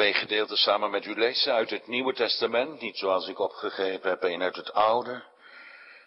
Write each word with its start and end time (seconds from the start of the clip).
twee 0.00 0.14
gedeelten 0.14 0.56
samen 0.56 0.90
met 0.90 1.04
u 1.04 1.14
lezen 1.14 1.52
uit 1.52 1.70
het 1.70 1.86
Nieuwe 1.86 2.14
Testament, 2.14 2.80
niet 2.80 2.96
zoals 2.96 3.28
ik 3.28 3.38
opgegeven 3.38 4.10
heb, 4.10 4.22
één 4.22 4.42
uit 4.42 4.56
het 4.56 4.72
Oude, 4.72 5.22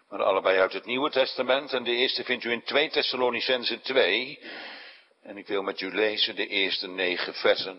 maar 0.10 0.24
allebei 0.24 0.60
uit 0.60 0.74
het 0.74 0.86
Nieuwe 0.86 1.10
Testament. 1.10 1.74
En 1.74 1.84
de 1.84 1.92
eerste 1.92 2.24
vindt 2.24 2.44
u 2.44 2.52
in 2.52 2.64
2 2.64 2.90
Thessalonicense 2.90 3.82
2. 3.82 4.40
En 5.22 5.38
ik 5.38 5.48
wil 5.48 5.62
met 5.62 5.82
u 5.82 5.94
lezen 5.94 6.36
de 6.36 6.48
eerste 6.48 6.88
negen 6.88 7.34
versen. 7.34 7.78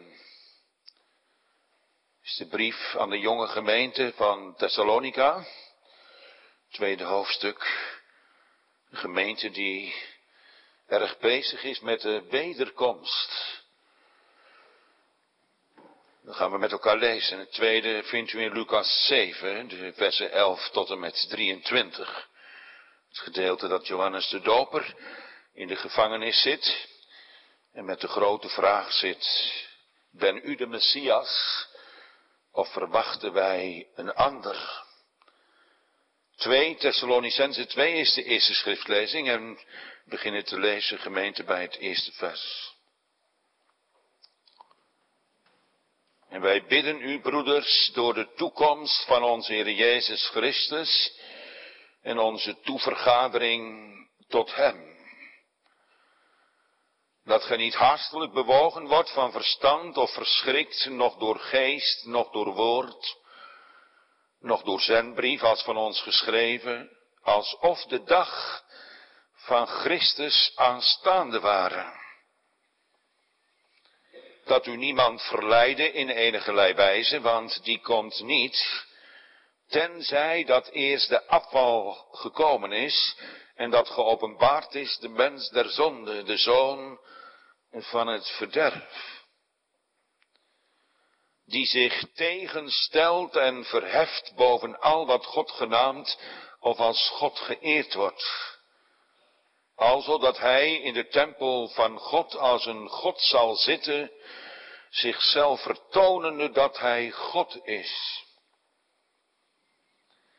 Het 2.18 2.30
is 2.30 2.36
de 2.36 2.46
brief 2.46 2.96
aan 2.96 3.10
de 3.10 3.18
jonge 3.18 3.46
gemeente 3.46 4.12
van 4.16 4.54
Thessalonica, 4.56 5.46
tweede 6.70 7.04
hoofdstuk. 7.04 7.90
Een 8.90 8.98
gemeente 8.98 9.50
die 9.50 9.94
erg 10.86 11.18
bezig 11.18 11.64
is 11.64 11.80
met 11.80 12.00
de 12.00 12.26
wederkomst 12.30 13.62
dan 16.25 16.34
gaan 16.34 16.50
we 16.50 16.59
met 16.59 16.72
elkaar 16.72 16.96
lezen. 16.96 17.38
Het 17.38 17.52
tweede 17.52 18.02
vindt 18.02 18.33
u 18.33 18.41
in 18.41 18.52
Lucas 18.52 19.06
7, 19.06 19.69
de 19.69 19.92
versen 19.95 20.30
11 20.30 20.70
tot 20.70 20.91
en 20.91 20.98
met 20.98 21.27
23. 21.28 22.28
Het 23.09 23.19
gedeelte 23.19 23.69
dat 23.69 23.87
Johannes 23.87 24.28
de 24.28 24.41
Doper 24.41 24.95
in 25.55 25.66
de 25.66 25.77
gevangenis 25.77 26.42
zit 26.42 26.88
en 27.73 27.84
met 27.84 28.00
de 28.00 28.09
grote 28.09 28.48
vraag 28.48 28.92
zit, 28.92 29.52
ben 30.10 30.41
u 30.45 30.56
de 30.56 30.66
Messias 30.66 31.66
of 32.52 32.72
verwachten 32.72 33.33
wij 33.33 33.88
een 33.95 34.14
ander? 34.14 34.83
2 36.36 36.77
Thessalonicense 36.77 37.66
2 37.66 37.92
is 37.95 38.14
de 38.14 38.25
eerste 38.25 38.55
schriftlezing 38.55 39.28
en 39.28 39.59
beginnen 40.05 40.45
te 40.45 40.59
lezen 40.59 40.98
gemeente 40.98 41.45
bij 41.45 41.62
het 41.62 41.77
eerste 41.77 42.12
vers. 42.12 42.73
En 46.34 46.41
wij 46.41 46.65
bidden 46.65 47.01
u, 47.01 47.20
broeders, 47.20 47.91
door 47.93 48.15
de 48.15 48.33
toekomst 48.37 49.05
van 49.05 49.23
onze 49.23 49.52
Heer 49.52 49.70
Jezus 49.70 50.28
Christus 50.28 51.20
en 52.03 52.19
onze 52.19 52.61
toevergadering 52.61 53.92
tot 54.28 54.55
Hem. 54.55 54.97
Dat 57.25 57.42
ge 57.45 57.56
niet 57.56 57.75
haastelijk 57.75 58.33
bewogen 58.33 58.86
wordt 58.86 59.12
van 59.12 59.33
verstand 59.33 59.97
of 59.97 60.12
verschrikt, 60.12 60.86
nog 60.86 61.17
door 61.17 61.39
geest, 61.39 62.05
nog 62.06 62.31
door 62.31 62.55
woord, 62.55 63.17
nog 64.41 64.62
door 64.62 64.80
zendbrief 64.80 65.42
als 65.42 65.62
van 65.62 65.77
ons 65.77 66.01
geschreven, 66.01 66.91
alsof 67.23 67.84
de 67.84 68.03
dag 68.03 68.62
van 69.34 69.67
Christus 69.67 70.53
aanstaande 70.55 71.41
waren 71.41 72.03
dat 74.45 74.67
u 74.67 74.77
niemand 74.77 75.23
verleide 75.23 75.92
in 75.92 76.09
enige 76.09 76.53
wijze, 76.75 77.20
want 77.20 77.64
die 77.64 77.81
komt 77.81 78.20
niet, 78.20 78.84
tenzij 79.69 80.45
dat 80.45 80.69
eerst 80.69 81.09
de 81.09 81.27
afval 81.27 82.09
gekomen 82.11 82.73
is 82.73 83.17
en 83.55 83.70
dat 83.70 83.89
geopenbaard 83.89 84.75
is 84.75 84.98
de 84.98 85.09
mens 85.09 85.48
der 85.48 85.69
zonde, 85.69 86.23
de 86.23 86.36
zoon 86.36 86.98
van 87.70 88.06
het 88.06 88.28
verderf. 88.28 89.23
Die 91.47 91.67
zich 91.67 92.05
tegenstelt 92.14 93.36
en 93.36 93.64
verheft 93.64 94.33
boven 94.36 94.81
al 94.81 95.06
wat 95.06 95.25
God 95.25 95.51
genaamd 95.51 96.19
of 96.61 96.79
als 96.79 97.08
God 97.08 97.39
geëerd 97.39 97.95
wordt. 97.95 98.53
Alzo 99.77 100.19
dat 100.19 100.39
hij 100.39 100.75
in 100.75 100.94
de 100.94 101.08
tempel 101.08 101.69
van 101.69 101.98
God 101.98 102.36
als 102.36 102.67
een 102.67 102.89
God 102.89 103.20
zal 103.20 103.56
zitten, 103.56 104.11
zichzelf 104.91 105.62
vertonende 105.62 106.50
dat 106.50 106.78
hij 106.78 107.11
God 107.11 107.67
is. 107.67 108.22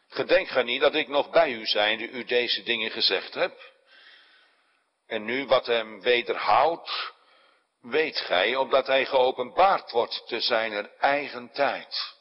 Gedenk 0.07 0.47
gij 0.47 0.63
niet 0.63 0.81
dat 0.81 0.95
ik 0.95 1.07
nog 1.07 1.29
bij 1.29 1.51
u 1.51 1.65
zijnde 1.65 2.07
u 2.07 2.23
deze 2.23 2.63
dingen 2.63 2.91
gezegd 2.91 3.33
heb? 3.33 3.73
En 5.07 5.25
nu 5.25 5.45
wat 5.45 5.65
hem 5.65 6.01
wederhoudt, 6.01 7.13
weet 7.81 8.17
gij, 8.17 8.55
omdat 8.55 8.87
hij 8.87 9.05
geopenbaard 9.05 9.91
wordt 9.91 10.27
te 10.27 10.39
zijner 10.39 10.91
eigen 10.99 11.51
tijd. 11.51 12.13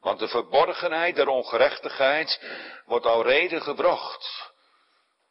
Want 0.00 0.18
de 0.18 0.28
verborgenheid 0.28 1.16
der 1.16 1.28
ongerechtigheid 1.28 2.40
wordt 2.84 3.06
al 3.06 3.22
reden 3.22 3.62
gebrocht. 3.62 4.54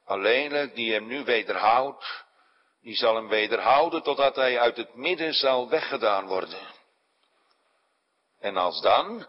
Alleenlijk 0.06 0.76
die 0.76 0.94
hem 0.94 1.08
nu 1.08 1.24
wederhoudt, 1.24 2.26
die 2.82 2.96
zal 2.96 3.16
hem 3.16 3.28
wederhouden 3.28 4.04
totdat 4.04 4.36
hij 4.36 4.60
uit 4.60 4.78
het 4.78 4.96
midden 4.96 5.34
zal 5.34 5.70
weggedaan 5.70 6.28
worden. 6.28 6.74
En 8.40 8.58
als 8.58 8.82
dan 8.82 9.28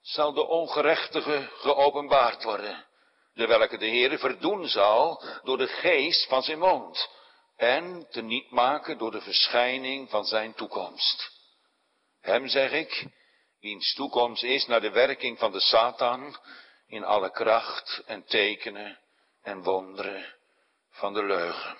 zal 0.00 0.32
de 0.32 0.46
ongerechtige 0.46 1.48
geopenbaard 1.52 2.42
worden, 2.42 2.86
de 3.34 3.46
welke 3.46 3.78
de 3.78 3.86
Heere 3.86 4.18
verdoen 4.18 4.68
zal 4.68 5.24
door 5.42 5.58
de 5.58 5.68
geest 5.68 6.28
van 6.28 6.42
zijn 6.42 6.58
mond 6.58 7.08
en 7.56 8.06
te 8.10 8.22
niet 8.22 8.50
maken 8.50 8.98
door 8.98 9.10
de 9.10 9.20
verschijning 9.20 10.10
van 10.10 10.24
zijn 10.24 10.54
toekomst. 10.54 11.30
Hem 12.20 12.48
zeg 12.48 12.72
ik, 12.72 13.06
wiens 13.60 13.94
toekomst 13.94 14.42
is 14.42 14.66
naar 14.66 14.80
de 14.80 14.90
werking 14.90 15.38
van 15.38 15.52
de 15.52 15.60
Satan 15.60 16.36
in 16.86 17.04
alle 17.04 17.30
kracht 17.30 18.02
en 18.06 18.24
tekenen 18.24 18.98
en 19.42 19.62
wonderen 19.62 20.34
van 20.90 21.14
de 21.14 21.24
leugen. 21.24 21.78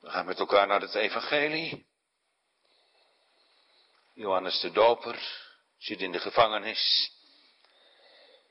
We 0.00 0.10
gaan 0.10 0.26
met 0.26 0.38
elkaar 0.38 0.66
naar 0.66 0.80
het 0.80 0.94
evangelie. 0.94 1.86
Johannes 4.12 4.60
de 4.60 4.70
Doper 4.70 5.44
zit 5.78 6.00
in 6.00 6.12
de 6.12 6.20
gevangenis. 6.20 7.12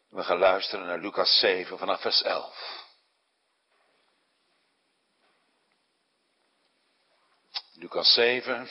We 0.10 0.24
gaan 0.24 0.38
luisteren 0.38 0.86
naar 0.86 1.00
Lucas 1.00 1.40
7 1.40 1.78
vanaf 1.78 2.02
vers 2.02 2.22
11. 2.22 2.82
Lucas 7.74 8.14
7, 8.14 8.70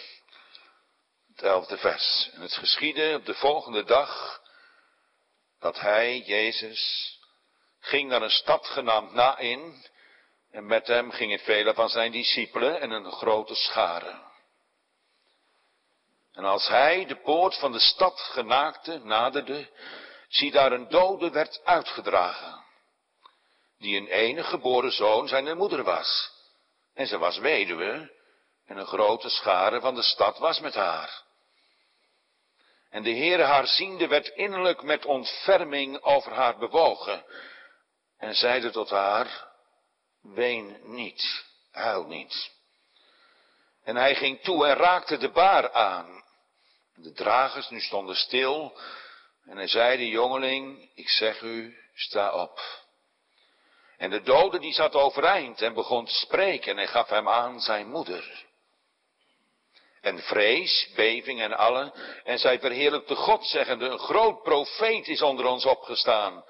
het 1.29 1.43
elfde 1.43 1.79
vers. 1.79 2.31
En 2.33 2.41
het 2.41 2.53
geschiedde 2.53 3.15
op 3.15 3.27
de 3.27 3.35
volgende 3.35 3.85
dag 3.85 4.41
dat 5.59 5.81
hij, 5.81 6.19
Jezus, 6.19 7.12
ging 7.83 8.09
naar 8.09 8.23
een 8.23 8.31
stad 8.31 8.67
genaamd 8.67 9.13
Nain 9.13 9.87
en 10.51 10.67
met 10.67 10.87
hem 10.87 11.11
gingen 11.11 11.39
vele 11.39 11.75
van 11.75 11.89
zijn 11.89 12.13
discipelen 12.13 12.81
en 12.81 12.91
een 12.91 13.13
grote 13.13 13.55
schare. 13.55 14.31
En 16.33 16.45
als 16.45 16.69
hij 16.69 17.07
de 17.07 17.17
poort 17.17 17.59
van 17.59 17.73
de 17.73 17.81
stad 17.81 18.21
genaakte 18.21 18.99
naderde, 18.99 19.69
zie 20.29 20.51
daar 20.51 20.73
een 20.73 20.89
dode 20.89 21.31
werd 21.31 21.61
uitgedragen, 21.65 22.65
die 23.79 23.97
een 23.97 24.09
enige 24.09 24.49
geboren 24.49 24.93
zoon 24.93 25.29
zijn 25.29 25.57
moeder 25.57 25.83
was. 25.83 26.31
En 26.95 27.07
ze 27.07 27.19
was 27.19 27.39
weduwe, 27.39 28.11
en 28.67 28.77
een 28.77 28.87
grote 28.87 29.29
schare 29.29 29.81
van 29.81 29.95
de 29.95 30.03
stad 30.03 30.39
was 30.39 30.61
met 30.61 30.75
haar. 30.75 31.23
En 32.91 33.03
de 33.03 33.15
Heere 33.15 33.43
haar 33.43 33.67
ziende 33.67 34.07
werd 34.07 34.29
innerlijk 34.29 34.83
met 34.83 35.05
ontferming 35.05 36.03
over 36.03 36.33
haar 36.33 36.59
bewogen, 36.59 37.25
en 38.23 38.35
zeide 38.35 38.71
tot 38.71 38.91
haar, 38.91 39.49
ween 40.21 40.77
niet, 40.83 41.45
huil 41.71 42.05
niet. 42.05 42.51
En 43.85 43.97
hij 43.97 44.15
ging 44.15 44.41
toe 44.41 44.67
en 44.67 44.75
raakte 44.75 45.17
de 45.17 45.31
baar 45.31 45.73
aan. 45.73 46.25
De 46.95 47.13
dragers 47.13 47.69
nu 47.69 47.81
stonden 47.81 48.17
stil 48.17 48.79
en 49.45 49.57
hij 49.57 49.69
zei 49.69 49.97
de 49.97 50.09
jongeling, 50.09 50.91
ik 50.95 51.09
zeg 51.09 51.41
u, 51.41 51.77
sta 51.95 52.33
op. 52.33 52.61
En 53.97 54.11
de 54.11 54.23
dode 54.23 54.59
die 54.59 54.73
zat 54.73 54.95
overeind 54.95 55.63
en 55.63 55.75
begon 55.75 56.05
te 56.05 56.15
spreken 56.15 56.79
en 56.79 56.89
gaf 56.89 57.09
hem 57.09 57.29
aan 57.29 57.61
zijn 57.61 57.89
moeder. 57.89 58.45
En 60.01 60.19
vrees, 60.19 60.91
beving 60.95 61.41
en 61.41 61.57
alle, 61.57 61.93
en 62.25 62.39
zij 62.39 62.61
verheerlijkte 62.61 63.15
God, 63.15 63.47
zeggende, 63.47 63.89
een 63.89 63.99
groot 63.99 64.43
profeet 64.43 65.09
is 65.09 65.23
onder 65.23 65.47
ons 65.47 65.65
opgestaan. 65.65 66.45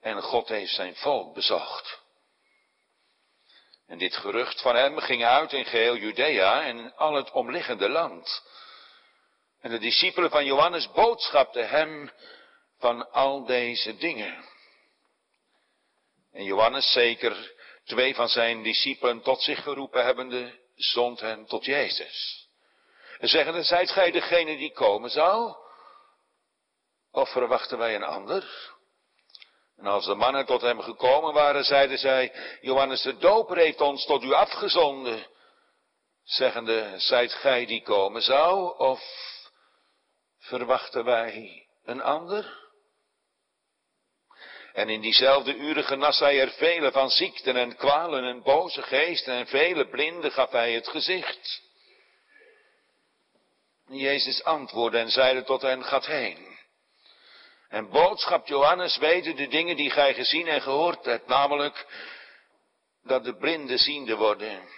En 0.00 0.22
God 0.22 0.48
heeft 0.48 0.74
zijn 0.74 0.96
volk 0.96 1.34
bezocht. 1.34 2.00
En 3.86 3.98
dit 3.98 4.16
gerucht 4.16 4.60
van 4.60 4.76
hem 4.76 4.98
ging 4.98 5.24
uit 5.24 5.52
in 5.52 5.64
geheel 5.64 5.96
Judea 5.96 6.62
en 6.62 6.96
al 6.96 7.14
het 7.14 7.30
omliggende 7.30 7.88
land. 7.88 8.42
En 9.60 9.70
de 9.70 9.78
discipelen 9.78 10.30
van 10.30 10.44
Johannes 10.44 10.90
boodschapten 10.90 11.68
hem 11.68 12.10
van 12.78 13.10
al 13.10 13.44
deze 13.44 13.96
dingen. 13.96 14.44
En 16.32 16.44
Johannes, 16.44 16.92
zeker 16.92 17.52
twee 17.84 18.14
van 18.14 18.28
zijn 18.28 18.62
discipelen 18.62 19.22
tot 19.22 19.42
zich 19.42 19.62
geroepen 19.62 20.04
hebbende, 20.04 20.58
zond 20.76 21.20
hen 21.20 21.46
tot 21.46 21.64
Jezus. 21.64 22.48
En 23.18 23.28
zeggende, 23.28 23.62
zijt 23.62 23.90
gij 23.90 24.10
degene 24.10 24.56
die 24.56 24.72
komen 24.72 25.10
zou? 25.10 25.54
Of 27.12 27.30
verwachten 27.32 27.78
wij 27.78 27.94
een 27.94 28.02
ander? 28.02 28.70
En 29.80 29.86
als 29.86 30.04
de 30.04 30.14
mannen 30.14 30.46
tot 30.46 30.60
hem 30.60 30.80
gekomen 30.80 31.32
waren, 31.32 31.64
zeiden 31.64 31.98
zij, 31.98 32.32
Johannes 32.60 33.02
de 33.02 33.16
Doper 33.16 33.56
heeft 33.56 33.80
ons 33.80 34.04
tot 34.04 34.22
u 34.22 34.32
afgezonden. 34.32 35.26
zeggende, 36.24 36.94
zijt 36.96 37.32
gij 37.32 37.66
die 37.66 37.82
komen 37.82 38.22
zou, 38.22 38.78
of 38.78 39.00
verwachten 40.38 41.04
wij 41.04 41.66
een 41.84 42.02
ander? 42.02 42.58
En 44.72 44.88
in 44.88 45.00
diezelfde 45.00 45.54
uren 45.54 45.84
genas 45.84 46.18
hij 46.18 46.40
er 46.40 46.50
vele 46.50 46.92
van 46.92 47.10
ziekten 47.10 47.56
en 47.56 47.76
kwalen 47.76 48.24
en 48.24 48.42
boze 48.42 48.82
geesten 48.82 49.34
en 49.34 49.46
vele 49.46 49.88
blinden 49.88 50.32
gaf 50.32 50.50
hij 50.50 50.72
het 50.72 50.88
gezicht. 50.88 51.62
Jezus 53.86 54.44
antwoordde 54.44 54.98
en 54.98 55.10
zeide 55.10 55.44
tot 55.44 55.62
hen, 55.62 55.84
gaat 55.84 56.06
heen. 56.06 56.49
En 57.70 57.90
boodschap 57.90 58.46
Johannes 58.46 58.96
weten 58.96 59.36
de 59.36 59.48
dingen 59.48 59.76
die 59.76 59.90
gij 59.90 60.14
gezien 60.14 60.46
en 60.46 60.62
gehoord 60.62 61.04
hebt, 61.04 61.26
namelijk 61.26 61.86
dat 63.02 63.24
de 63.24 63.36
blinden 63.36 63.78
ziende 63.78 64.16
worden, 64.16 64.68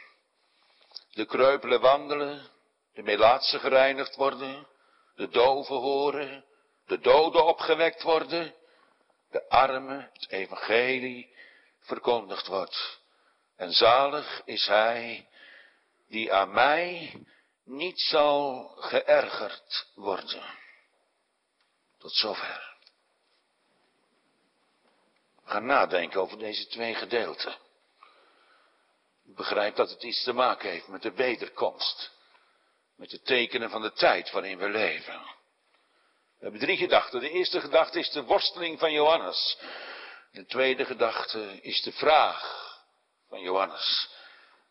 de 1.12 1.26
kreupelen 1.26 1.80
wandelen, 1.80 2.50
de 2.92 3.02
melaatsen 3.02 3.60
gereinigd 3.60 4.16
worden, 4.16 4.66
de 5.14 5.28
doven 5.28 5.76
horen, 5.76 6.44
de 6.86 6.98
doden 6.98 7.44
opgewekt 7.44 8.02
worden, 8.02 8.54
de 9.30 9.48
armen 9.48 10.10
het 10.12 10.30
evangelie 10.30 11.36
verkondigd 11.80 12.46
wordt. 12.46 13.00
En 13.56 13.72
zalig 13.72 14.42
is 14.44 14.66
hij 14.66 15.28
die 16.08 16.32
aan 16.32 16.52
mij 16.52 17.12
niet 17.64 18.00
zal 18.00 18.68
geërgerd 18.76 19.90
worden. 19.94 20.42
Tot 21.98 22.12
zover. 22.12 22.71
Gaan 25.52 25.66
nadenken 25.66 26.20
over 26.20 26.38
deze 26.38 26.66
twee 26.66 26.94
gedeelten. 26.94 27.52
Ik 29.24 29.34
begrijp 29.34 29.76
dat 29.76 29.90
het 29.90 30.02
iets 30.02 30.22
te 30.22 30.32
maken 30.32 30.70
heeft 30.70 30.88
met 30.88 31.02
de 31.02 31.12
wederkomst. 31.12 32.10
Met 32.96 33.10
de 33.10 33.20
tekenen 33.20 33.70
van 33.70 33.82
de 33.82 33.92
tijd 33.92 34.30
waarin 34.30 34.58
we 34.58 34.68
leven. 34.68 35.20
We 36.38 36.42
hebben 36.42 36.60
drie 36.60 36.76
gedachten. 36.76 37.20
De 37.20 37.30
eerste 37.30 37.60
gedachte 37.60 37.98
is 37.98 38.10
de 38.10 38.22
worsteling 38.22 38.78
van 38.78 38.92
Johannes. 38.92 39.58
De 40.30 40.46
tweede 40.46 40.84
gedachte 40.84 41.60
is 41.60 41.82
de 41.82 41.92
vraag 41.92 42.70
van 43.28 43.40
Johannes. 43.40 44.08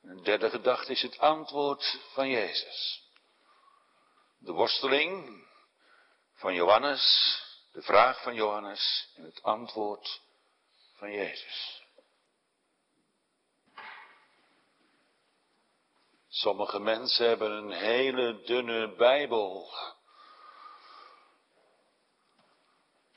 De 0.02 0.22
derde 0.22 0.50
gedachte 0.50 0.92
is 0.92 1.02
het 1.02 1.20
antwoord 1.20 2.00
van 2.14 2.30
Jezus. 2.30 3.04
De 4.38 4.52
worsteling 4.52 5.46
van 6.34 6.54
Johannes, 6.54 7.38
de 7.72 7.82
vraag 7.82 8.22
van 8.22 8.34
Johannes 8.34 9.10
en 9.16 9.24
het 9.24 9.44
antwoord 9.44 10.30
van 11.02 11.12
Jezus. 11.12 11.84
Sommige 16.28 16.80
mensen 16.80 17.28
hebben 17.28 17.52
een 17.52 17.72
hele 17.72 18.42
dunne 18.46 18.96
Bijbel. 18.96 19.74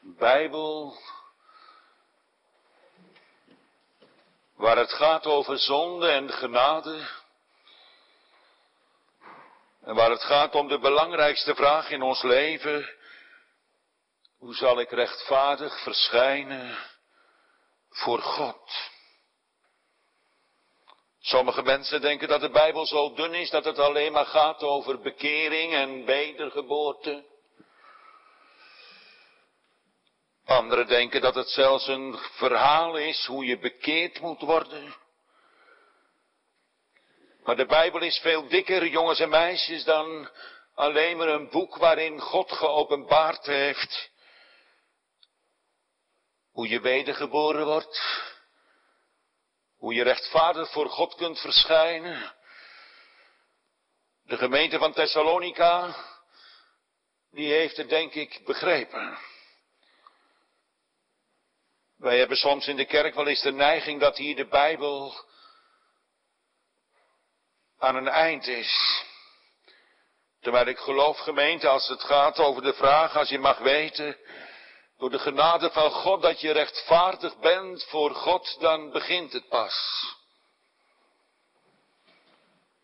Bijbel 0.00 0.96
waar 4.54 4.76
het 4.76 4.92
gaat 4.92 5.26
over 5.26 5.58
zonde 5.58 6.08
en 6.08 6.30
genade. 6.30 7.08
En 9.82 9.94
waar 9.94 10.10
het 10.10 10.24
gaat 10.24 10.54
om 10.54 10.68
de 10.68 10.78
belangrijkste 10.78 11.54
vraag 11.54 11.90
in 11.90 12.02
ons 12.02 12.22
leven. 12.22 12.94
Hoe 14.38 14.54
zal 14.54 14.80
ik 14.80 14.90
rechtvaardig 14.90 15.82
verschijnen 15.82 16.92
voor 17.94 18.18
God? 18.18 18.92
Sommige 21.20 21.62
mensen 21.62 22.00
denken 22.00 22.28
dat 22.28 22.40
de 22.40 22.50
Bijbel 22.50 22.86
zo 22.86 23.14
dun 23.14 23.34
is 23.34 23.50
dat 23.50 23.64
het 23.64 23.78
alleen 23.78 24.12
maar 24.12 24.26
gaat 24.26 24.62
over 24.62 25.00
bekering 25.00 25.72
en 25.72 26.04
wedergeboorte. 26.04 27.24
Anderen 30.44 30.86
denken 30.86 31.20
dat 31.20 31.34
het 31.34 31.48
zelfs 31.48 31.86
een 31.86 32.18
verhaal 32.18 32.96
is 32.96 33.26
hoe 33.26 33.44
je 33.44 33.58
bekeerd 33.58 34.20
moet 34.20 34.40
worden. 34.40 34.94
Maar 37.44 37.56
de 37.56 37.66
Bijbel 37.66 38.00
is 38.00 38.18
veel 38.18 38.48
dikker, 38.48 38.86
jongens 38.86 39.20
en 39.20 39.28
meisjes, 39.28 39.84
dan 39.84 40.28
alleen 40.74 41.16
maar 41.16 41.28
een 41.28 41.50
boek 41.50 41.76
waarin 41.76 42.20
God 42.20 42.52
geopenbaard 42.52 43.46
heeft 43.46 44.12
hoe 46.54 46.68
je 46.68 46.80
wedergeboren 46.80 47.66
wordt, 47.66 48.00
hoe 49.76 49.94
je 49.94 50.02
rechtvaardig 50.02 50.72
voor 50.72 50.88
God 50.88 51.14
kunt 51.14 51.40
verschijnen. 51.40 52.34
De 54.22 54.36
gemeente 54.36 54.78
van 54.78 54.92
Thessalonica, 54.92 55.96
die 57.30 57.52
heeft 57.52 57.76
het 57.76 57.88
denk 57.88 58.14
ik 58.14 58.40
begrepen. 58.44 59.18
Wij 61.96 62.18
hebben 62.18 62.36
soms 62.36 62.66
in 62.66 62.76
de 62.76 62.86
kerk 62.86 63.14
wel 63.14 63.26
eens 63.26 63.42
de 63.42 63.52
neiging 63.52 64.00
dat 64.00 64.16
hier 64.16 64.36
de 64.36 64.46
Bijbel 64.48 65.24
aan 67.78 67.96
een 67.96 68.08
eind 68.08 68.46
is. 68.46 69.02
Terwijl 70.40 70.66
ik 70.66 70.78
geloof 70.78 71.18
gemeente 71.18 71.68
als 71.68 71.88
het 71.88 72.02
gaat 72.02 72.38
over 72.38 72.62
de 72.62 72.74
vraag, 72.74 73.16
als 73.16 73.28
je 73.28 73.38
mag 73.38 73.58
weten, 73.58 74.16
door 74.98 75.10
de 75.10 75.18
genade 75.18 75.70
van 75.70 75.90
God 75.90 76.22
dat 76.22 76.40
je 76.40 76.52
rechtvaardig 76.52 77.38
bent 77.38 77.84
voor 77.84 78.14
God, 78.14 78.56
dan 78.60 78.90
begint 78.90 79.32
het 79.32 79.48
pas. 79.48 80.04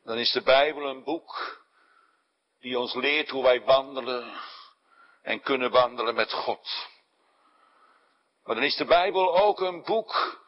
Dan 0.04 0.18
is 0.18 0.32
de 0.32 0.42
Bijbel 0.42 0.88
een 0.88 1.04
boek 1.04 1.58
die 2.60 2.78
ons 2.78 2.94
leert 2.94 3.28
hoe 3.28 3.42
wij 3.42 3.64
wandelen 3.64 4.40
en 5.22 5.40
kunnen 5.40 5.70
wandelen 5.70 6.14
met 6.14 6.32
God. 6.32 6.88
Maar 8.44 8.54
dan 8.54 8.64
is 8.64 8.76
de 8.76 8.84
Bijbel 8.84 9.36
ook 9.38 9.60
een 9.60 9.82
boek 9.82 10.40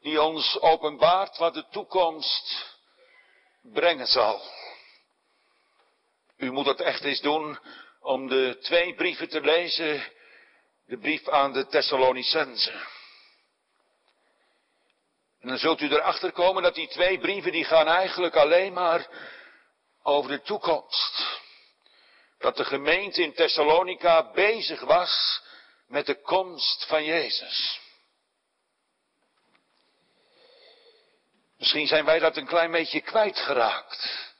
die 0.00 0.22
ons 0.22 0.60
openbaart 0.60 1.36
wat 1.36 1.54
de 1.54 1.66
toekomst 1.70 2.76
brengen 3.62 4.06
zal. 4.06 4.40
U 6.36 6.50
moet 6.50 6.66
het 6.66 6.80
echt 6.80 7.04
eens 7.04 7.20
doen 7.20 7.58
om 8.00 8.28
de 8.28 8.58
twee 8.60 8.94
brieven 8.94 9.28
te 9.28 9.40
lezen. 9.40 10.12
De 10.92 10.98
brief 10.98 11.28
aan 11.28 11.52
de 11.52 11.66
Thessalonicense. 11.66 12.72
En 15.40 15.48
dan 15.48 15.58
zult 15.58 15.80
u 15.80 15.88
erachter 15.88 16.32
komen 16.32 16.62
dat 16.62 16.74
die 16.74 16.88
twee 16.88 17.18
brieven 17.18 17.52
die 17.52 17.64
gaan 17.64 17.88
eigenlijk 17.88 18.36
alleen 18.36 18.72
maar 18.72 19.08
over 20.02 20.30
de 20.30 20.42
toekomst. 20.42 21.40
Dat 22.38 22.56
de 22.56 22.64
gemeente 22.64 23.22
in 23.22 23.34
Thessalonica 23.34 24.32
bezig 24.32 24.80
was 24.80 25.42
met 25.86 26.06
de 26.06 26.20
komst 26.20 26.86
van 26.86 27.04
Jezus. 27.04 27.80
Misschien 31.58 31.86
zijn 31.86 32.04
wij 32.04 32.18
dat 32.18 32.36
een 32.36 32.46
klein 32.46 32.70
beetje 32.70 33.00
kwijtgeraakt. 33.00 34.31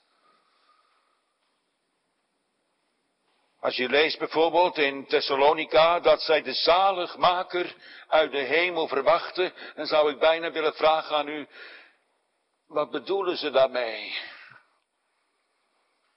Als 3.62 3.76
je 3.76 3.88
leest 3.88 4.18
bijvoorbeeld 4.18 4.78
in 4.78 5.06
Thessalonica 5.06 6.00
dat 6.00 6.22
zij 6.22 6.42
de 6.42 6.52
zaligmaker 6.52 7.74
uit 8.08 8.32
de 8.32 8.38
hemel 8.38 8.88
verwachten, 8.88 9.52
dan 9.74 9.86
zou 9.86 10.10
ik 10.10 10.18
bijna 10.18 10.52
willen 10.52 10.74
vragen 10.74 11.16
aan 11.16 11.28
u, 11.28 11.48
wat 12.66 12.90
bedoelen 12.90 13.36
ze 13.36 13.50
daarmee? 13.50 14.18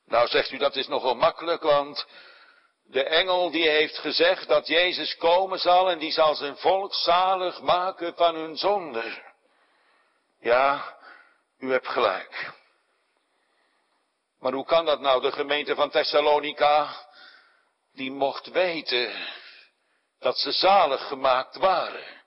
Nou 0.06 0.28
zegt 0.28 0.52
u 0.52 0.58
dat 0.58 0.76
is 0.76 0.88
nogal 0.88 1.16
makkelijk, 1.16 1.62
want 1.62 2.08
de 2.84 3.04
engel 3.04 3.52
die 3.52 3.70
heeft 3.70 3.98
gezegd 3.98 4.48
dat 4.48 4.68
Jezus 4.68 5.16
komen 5.18 5.60
zal 5.60 5.90
en 5.90 6.00
die 6.00 6.12
zal 6.12 6.36
zijn 6.36 6.58
volk 6.58 6.94
zalig 6.94 7.62
maken 7.62 8.16
van 8.16 8.36
hun 8.36 8.58
zonde. 8.58 9.22
Ja, 10.40 10.98
u 11.60 11.72
hebt 11.72 11.88
gelijk. 11.88 12.54
Maar 14.40 14.54
hoe 14.54 14.66
kan 14.66 14.86
dat 14.86 15.00
nou? 15.00 15.22
De 15.22 15.32
gemeente 15.32 15.76
van 15.76 15.90
Thessalonica, 15.90 17.06
die 17.96 18.12
mocht 18.12 18.48
weten 18.48 19.14
dat 20.20 20.38
ze 20.38 20.52
zalig 20.52 21.08
gemaakt 21.08 21.56
waren. 21.56 22.24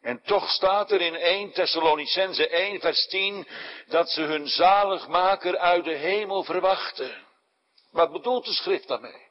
En 0.00 0.22
toch 0.22 0.50
staat 0.50 0.90
er 0.90 1.00
in 1.00 1.14
1 1.14 1.52
Thessalonicense 1.52 2.48
1 2.48 2.80
vers 2.80 3.06
10 3.06 3.48
dat 3.86 4.10
ze 4.10 4.22
hun 4.22 4.48
zaligmaker 4.48 5.58
uit 5.58 5.84
de 5.84 5.94
hemel 5.94 6.44
verwachten. 6.44 7.26
Wat 7.90 8.12
bedoelt 8.12 8.44
de 8.44 8.52
schrift 8.52 8.88
daarmee? 8.88 9.26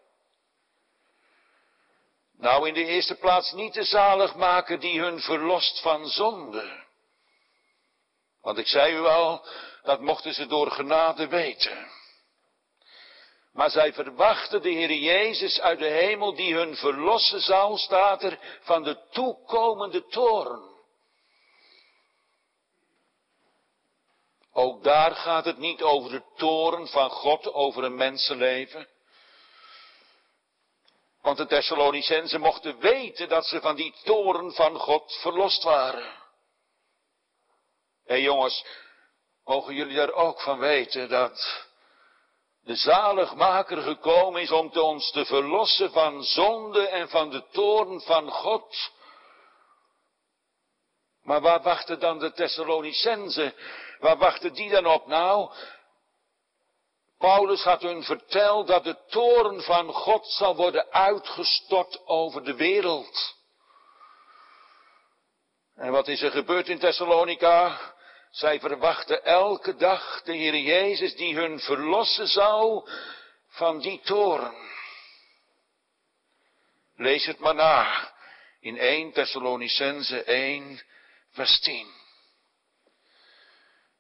Nou, 2.37 2.67
in 2.67 2.73
de 2.73 2.85
eerste 2.85 3.15
plaats 3.15 3.51
niet 3.51 3.73
de 3.73 3.83
zaligmaker 3.83 4.79
die 4.79 4.99
hun 4.99 5.19
verlost 5.19 5.81
van 5.81 6.07
zonde. 6.07 6.85
Want 8.41 8.57
ik 8.57 8.67
zei 8.67 8.95
u 8.95 9.05
al, 9.05 9.47
dat 9.83 10.01
mochten 10.01 10.33
ze 10.33 10.45
door 10.45 10.71
genade 10.71 11.27
weten. 11.27 11.87
Maar 13.57 13.69
zij 13.69 13.93
verwachten 13.93 14.61
de 14.61 14.69
Heer 14.69 14.93
Jezus 14.93 15.59
uit 15.59 15.79
de 15.79 15.85
hemel 15.85 16.35
die 16.35 16.53
hun 16.53 16.75
verlossen 16.75 17.41
zou, 17.41 17.77
staat 17.77 18.23
er, 18.23 18.39
van 18.61 18.83
de 18.83 18.97
toekomende 19.11 20.05
toren. 20.05 20.61
Ook 24.53 24.83
daar 24.83 25.15
gaat 25.15 25.45
het 25.45 25.57
niet 25.57 25.81
over 25.81 26.11
de 26.11 26.23
toren 26.35 26.87
van 26.87 27.09
God 27.09 27.53
over 27.53 27.83
een 27.83 27.95
mensenleven. 27.95 28.87
Want 31.21 31.37
de 31.37 31.45
Thessalonicenzen 31.45 32.41
mochten 32.41 32.79
weten 32.79 33.29
dat 33.29 33.45
ze 33.45 33.61
van 33.61 33.75
die 33.75 33.93
toren 34.03 34.53
van 34.53 34.79
God 34.79 35.17
verlost 35.21 35.63
waren. 35.63 36.13
Hé 38.05 38.15
jongens, 38.15 38.65
mogen 39.45 39.73
jullie 39.73 39.95
daar 39.95 40.13
ook 40.13 40.41
van 40.41 40.59
weten 40.59 41.09
dat 41.09 41.66
de 42.67 42.75
zaligmaker 42.75 43.81
gekomen 43.81 44.41
is 44.41 44.51
om 44.51 44.71
te 44.71 44.81
ons 44.81 45.11
te 45.11 45.25
verlossen 45.25 45.91
van 45.91 46.23
zonde 46.23 46.87
en 46.87 47.09
van 47.09 47.29
de 47.29 47.43
toren 47.51 48.01
van 48.01 48.31
God. 48.31 48.91
Maar 51.23 51.41
waar 51.41 51.61
wachten 51.61 51.99
dan 51.99 52.19
de 52.19 52.31
Thessalonicenzen? 52.31 53.53
Waar 53.99 54.17
wachten 54.17 54.53
die 54.53 54.69
dan 54.69 54.85
op 54.85 55.07
nou? 55.07 55.51
Paulus 57.17 57.63
had 57.63 57.81
hun 57.81 58.03
verteld 58.03 58.67
dat 58.67 58.83
de 58.83 58.97
toren 59.07 59.61
van 59.61 59.93
God 59.93 60.27
zal 60.27 60.55
worden 60.55 60.91
uitgestort 60.91 62.07
over 62.07 62.43
de 62.43 62.55
wereld. 62.55 63.35
En 65.75 65.91
wat 65.91 66.07
is 66.07 66.21
er 66.21 66.31
gebeurd 66.31 66.69
in 66.69 66.79
Thessalonica? 66.79 67.79
Zij 68.37 68.59
verwachten 68.59 69.23
elke 69.23 69.75
dag 69.75 70.21
de 70.23 70.35
Heer 70.35 70.57
Jezus 70.57 71.15
die 71.15 71.35
hun 71.35 71.59
verlossen 71.59 72.27
zou 72.27 72.89
van 73.47 73.79
die 73.79 74.01
toren. 74.03 74.53
Lees 76.95 77.25
het 77.25 77.39
maar 77.39 77.55
na 77.55 78.11
in 78.59 78.77
1 78.77 79.11
Thessalonicense 79.11 80.23
1 80.23 80.81
vers 81.31 81.59
10. 81.59 81.87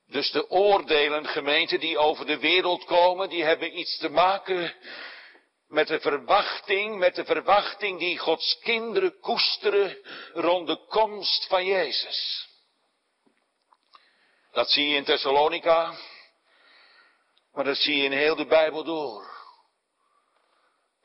Dus 0.07 0.31
de 0.31 0.49
oordelen, 0.49 1.27
gemeenten 1.27 1.79
die 1.79 1.97
over 1.97 2.25
de 2.25 2.39
wereld 2.39 2.85
komen, 2.85 3.29
die 3.29 3.43
hebben 3.43 3.79
iets 3.79 3.97
te 3.97 4.09
maken 4.09 4.73
met 5.67 5.87
de 5.87 5.99
verwachting, 5.99 6.97
met 6.97 7.15
de 7.15 7.25
verwachting 7.25 7.99
die 7.99 8.17
Gods 8.17 8.59
kinderen 8.59 9.19
koesteren 9.19 9.97
rond 10.33 10.67
de 10.67 10.85
komst 10.87 11.47
van 11.47 11.65
Jezus. 11.65 12.46
Dat 14.57 14.69
zie 14.69 14.87
je 14.89 14.95
in 14.95 15.03
Thessalonica, 15.03 15.93
maar 17.53 17.63
dat 17.63 17.77
zie 17.77 17.97
je 17.97 18.03
in 18.03 18.11
heel 18.11 18.35
de 18.35 18.45
Bijbel 18.45 18.83
door. 18.83 19.29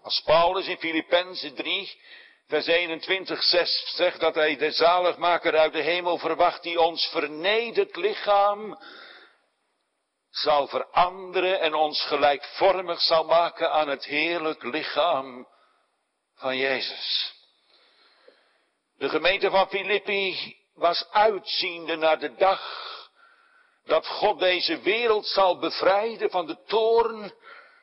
Als 0.02 0.21
Paulus 0.21 0.66
in 0.66 0.78
Filippenzen 0.78 1.54
3 1.54 2.00
vers 2.47 2.66
21 2.66 3.42
zegt 3.94 4.21
dat 4.21 4.35
hij 4.35 4.56
de 4.56 4.71
zaligmaker 4.71 5.56
uit 5.59 5.73
de 5.73 5.80
hemel 5.80 6.18
verwacht 6.18 6.62
die 6.62 6.80
ons 6.80 7.06
vernederd 7.06 7.97
lichaam 7.97 8.78
zal 10.30 10.66
veranderen 10.68 11.61
en 11.61 11.75
ons 11.75 12.02
gelijkvormig 12.02 13.00
zal 13.00 13.25
maken 13.25 13.73
aan 13.73 13.88
het 13.88 14.04
heerlijk 14.04 14.62
lichaam 14.62 15.49
van 16.35 16.56
Jezus. 16.56 17.35
De 18.99 19.09
gemeente 19.09 19.50
van 19.50 19.68
Filippi 19.68 20.56
was 20.75 21.09
uitziende 21.11 21.97
naar 21.97 22.18
de 22.18 22.35
dag 22.35 22.90
dat 23.84 24.06
God 24.06 24.38
deze 24.38 24.80
wereld 24.80 25.26
zal 25.26 25.58
bevrijden 25.58 26.30
van 26.30 26.46
de 26.46 26.56
toorn 26.66 27.32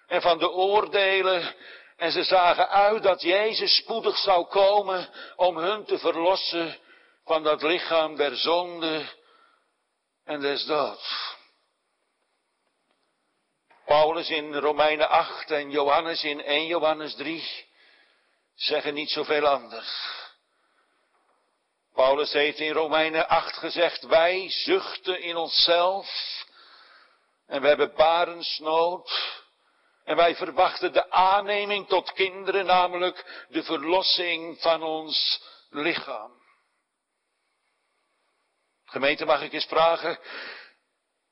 en 0.08 0.22
van 0.22 0.38
de 0.38 0.52
oordelen 0.52 1.56
en 2.00 2.12
ze 2.12 2.24
zagen 2.24 2.70
uit 2.70 3.04
dat 3.04 3.22
Jezus 3.22 3.76
spoedig 3.76 4.18
zou 4.18 4.46
komen 4.46 5.10
om 5.36 5.58
hun 5.58 5.86
te 5.86 5.98
verlossen 5.98 6.78
van 7.26 7.44
dat 7.44 7.62
lichaam 7.62 8.16
der 8.16 8.36
zonde 8.36 9.06
en 10.26 10.40
des 10.40 10.66
doods. 10.66 11.38
Paulus 13.86 14.30
in 14.30 14.56
Romeinen 14.56 15.10
8 15.10 15.52
en 15.52 15.72
Johannes 15.72 16.24
in 16.24 16.44
1 16.44 16.66
Johannes 16.66 17.16
3 17.16 17.68
zeggen 18.56 18.94
niet 18.94 19.10
zoveel 19.10 19.48
anders. 19.48 20.19
Paulus 22.00 22.32
heeft 22.32 22.60
in 22.60 22.72
Romeinen 22.72 23.28
8 23.28 23.58
gezegd, 23.58 24.04
wij 24.04 24.50
zuchten 24.50 25.22
in 25.22 25.36
onszelf 25.36 26.08
en 27.48 27.62
we 27.62 27.68
hebben 27.68 27.96
barensnood 27.96 29.12
en 30.04 30.16
wij 30.16 30.36
verwachten 30.36 30.94
de 30.94 31.12
aanneming 31.12 31.88
tot 31.88 32.14
kinderen, 32.14 32.66
namelijk 32.66 33.46
de 33.50 33.64
verlossing 33.64 34.62
van 34.62 34.84
ons 34.84 35.42
lichaam. 35.70 36.32
Gemeente, 38.86 39.26
mag 39.26 39.42
ik 39.42 39.54
eens 39.54 39.66
vragen 39.66 40.20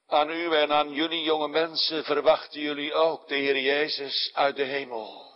aan 0.07 0.29
u 0.29 0.55
en 0.55 0.71
aan 0.71 0.91
jullie 0.91 1.23
jonge 1.23 1.47
mensen, 1.47 2.03
verwachten 2.03 2.61
jullie 2.61 2.93
ook 2.93 3.27
de 3.27 3.35
Heer 3.35 3.59
Jezus 3.59 4.31
uit 4.33 4.55
de 4.55 4.63
hemel? 4.63 5.26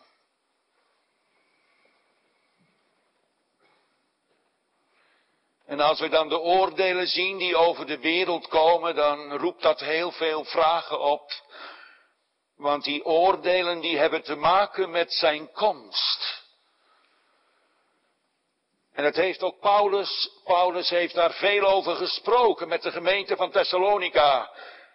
En 5.71 5.79
als 5.79 5.99
we 5.99 6.09
dan 6.09 6.29
de 6.29 6.39
oordelen 6.39 7.07
zien 7.07 7.37
die 7.37 7.55
over 7.55 7.85
de 7.85 7.99
wereld 7.99 8.47
komen, 8.47 8.95
dan 8.95 9.37
roept 9.37 9.61
dat 9.61 9.79
heel 9.79 10.11
veel 10.11 10.43
vragen 10.43 10.99
op. 10.99 11.31
Want 12.55 12.83
die 12.83 13.05
oordelen 13.05 13.79
die 13.79 13.97
hebben 13.97 14.21
te 14.23 14.35
maken 14.35 14.91
met 14.91 15.13
zijn 15.13 15.51
komst. 15.51 16.43
En 18.93 19.03
het 19.03 19.15
heeft 19.15 19.43
ook 19.43 19.59
Paulus, 19.59 20.29
Paulus 20.43 20.89
heeft 20.89 21.13
daar 21.13 21.33
veel 21.33 21.63
over 21.63 21.95
gesproken 21.95 22.67
met 22.67 22.81
de 22.81 22.91
gemeente 22.91 23.35
van 23.35 23.51
Thessalonica. 23.51 24.51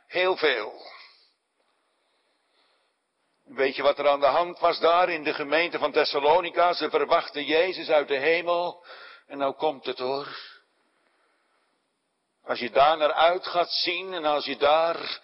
Heel 0.06 0.37
veel. 0.37 0.73
Weet 3.45 3.76
je 3.76 3.83
wat 3.83 3.99
er 3.99 4.09
aan 4.09 4.21
de 4.21 4.26
hand 4.26 4.59
was 4.59 4.78
daar 4.78 5.09
in 5.09 5.25
de 5.25 5.35
gemeente 5.35 5.78
van 5.78 5.92
Thessalonica? 5.92 6.73
Ze 6.73 6.90
verwachten 6.90 7.45
Jezus 7.45 7.88
uit 7.88 8.09
de 8.09 8.18
hemel. 8.18 8.85
En 9.26 9.38
nou 9.38 9.54
komt 9.54 9.87
het 9.87 9.99
hoor. 9.99 10.54
Als 12.47 12.59
je 12.59 12.71
daar 12.71 12.97
naar 12.97 13.12
uit 13.12 13.47
gaat 13.47 13.71
zien 13.71 14.15
en 14.15 14.25
als 14.25 14.45
je 14.45 14.57
daar 14.57 15.21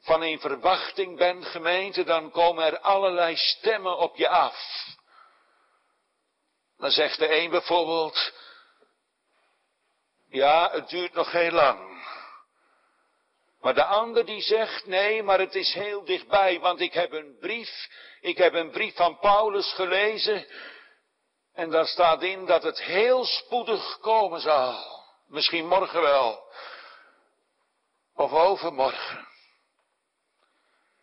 van 0.00 0.22
in 0.22 0.40
verwachting 0.40 1.16
bent, 1.16 1.46
gemeente, 1.46 2.04
dan 2.04 2.30
komen 2.30 2.64
er 2.64 2.78
allerlei 2.78 3.36
stemmen 3.36 3.98
op 3.98 4.16
je 4.16 4.28
af. 4.28 4.86
Dan 6.78 6.90
zegt 6.90 7.18
de 7.18 7.36
een 7.36 7.50
bijvoorbeeld, 7.50 8.32
ja, 10.28 10.70
het 10.70 10.88
duurt 10.88 11.12
nog 11.12 11.32
heel 11.32 11.50
lang. 11.50 12.04
Maar 13.60 13.74
de 13.74 13.84
ander 13.84 14.24
die 14.26 14.42
zegt, 14.42 14.86
nee, 14.86 15.22
maar 15.22 15.38
het 15.38 15.54
is 15.54 15.72
heel 15.72 16.04
dichtbij, 16.04 16.60
want 16.60 16.80
ik 16.80 16.92
heb 16.92 17.12
een 17.12 17.36
brief, 17.40 17.88
ik 18.20 18.36
heb 18.36 18.54
een 18.54 18.70
brief 18.70 18.96
van 18.96 19.18
Paulus 19.18 19.72
gelezen, 19.72 20.46
en 21.52 21.70
daar 21.70 21.86
staat 21.86 22.22
in 22.22 22.46
dat 22.46 22.62
het 22.62 22.82
heel 22.82 23.24
spoedig 23.24 23.98
komen 23.98 24.40
zal. 24.40 25.01
Misschien 25.32 25.66
morgen 25.66 26.00
wel. 26.00 26.44
Of 28.14 28.32
overmorgen. 28.32 29.28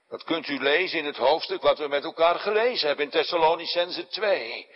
Dat 0.10 0.24
kunt 0.24 0.48
u 0.48 0.60
lezen 0.60 1.00
in 1.00 1.06
het 1.06 1.18
hoofdstuk 1.18 1.62
wat 1.62 1.78
we 1.78 1.88
met 1.88 2.04
elkaar 2.04 2.40
gelezen 2.40 2.88
hebben 2.88 3.06
in 3.06 3.12
Thessalonicense 3.12 4.08
2. 4.08 4.70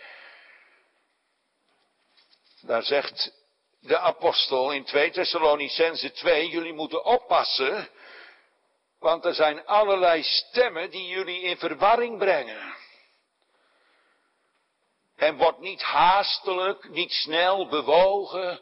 Daar 2.60 2.82
zegt 2.82 3.32
de 3.80 3.98
apostel 3.98 4.72
in 4.72 4.84
2 4.84 5.10
Thessalonicense 5.10 6.12
2, 6.12 6.48
jullie 6.48 6.72
moeten 6.72 7.04
oppassen, 7.04 7.88
want 8.98 9.24
er 9.24 9.34
zijn 9.34 9.66
allerlei 9.66 10.22
stemmen 10.22 10.90
die 10.90 11.06
jullie 11.06 11.40
in 11.40 11.56
verwarring 11.56 12.18
brengen. 12.18 12.76
En 15.16 15.36
word 15.36 15.58
niet 15.58 15.82
haastelijk, 15.82 16.88
niet 16.88 17.12
snel 17.12 17.68
bewogen, 17.68 18.60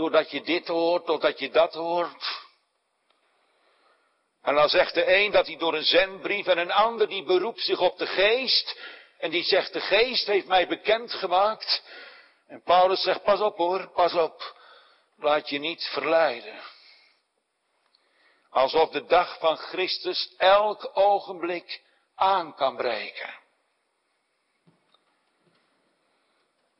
doordat 0.00 0.30
je 0.30 0.42
dit 0.42 0.66
hoort, 0.66 1.06
doordat 1.06 1.38
je 1.38 1.50
dat 1.50 1.74
hoort. 1.74 2.48
En 4.42 4.54
dan 4.54 4.68
zegt 4.68 4.94
de 4.94 5.14
een 5.14 5.30
dat 5.30 5.46
hij 5.46 5.56
door 5.56 5.74
een 5.74 5.84
zendbrief 5.84 6.46
en 6.46 6.58
een 6.58 6.72
ander 6.72 7.08
die 7.08 7.24
beroept 7.24 7.60
zich 7.60 7.80
op 7.80 7.98
de 7.98 8.06
geest. 8.06 8.78
En 9.18 9.30
die 9.30 9.42
zegt 9.42 9.72
de 9.72 9.80
geest 9.80 10.26
heeft 10.26 10.46
mij 10.46 10.68
bekendgemaakt. 10.68 11.82
En 12.46 12.62
Paulus 12.62 13.02
zegt 13.02 13.22
pas 13.22 13.40
op 13.40 13.56
hoor, 13.56 13.90
pas 13.90 14.14
op. 14.14 14.56
Laat 15.16 15.48
je 15.48 15.58
niet 15.58 15.88
verleiden. 15.92 16.60
Alsof 18.50 18.90
de 18.90 19.04
dag 19.04 19.38
van 19.38 19.56
Christus 19.56 20.34
elk 20.36 20.90
ogenblik 20.92 21.82
aan 22.14 22.54
kan 22.54 22.76
breken. 22.76 23.39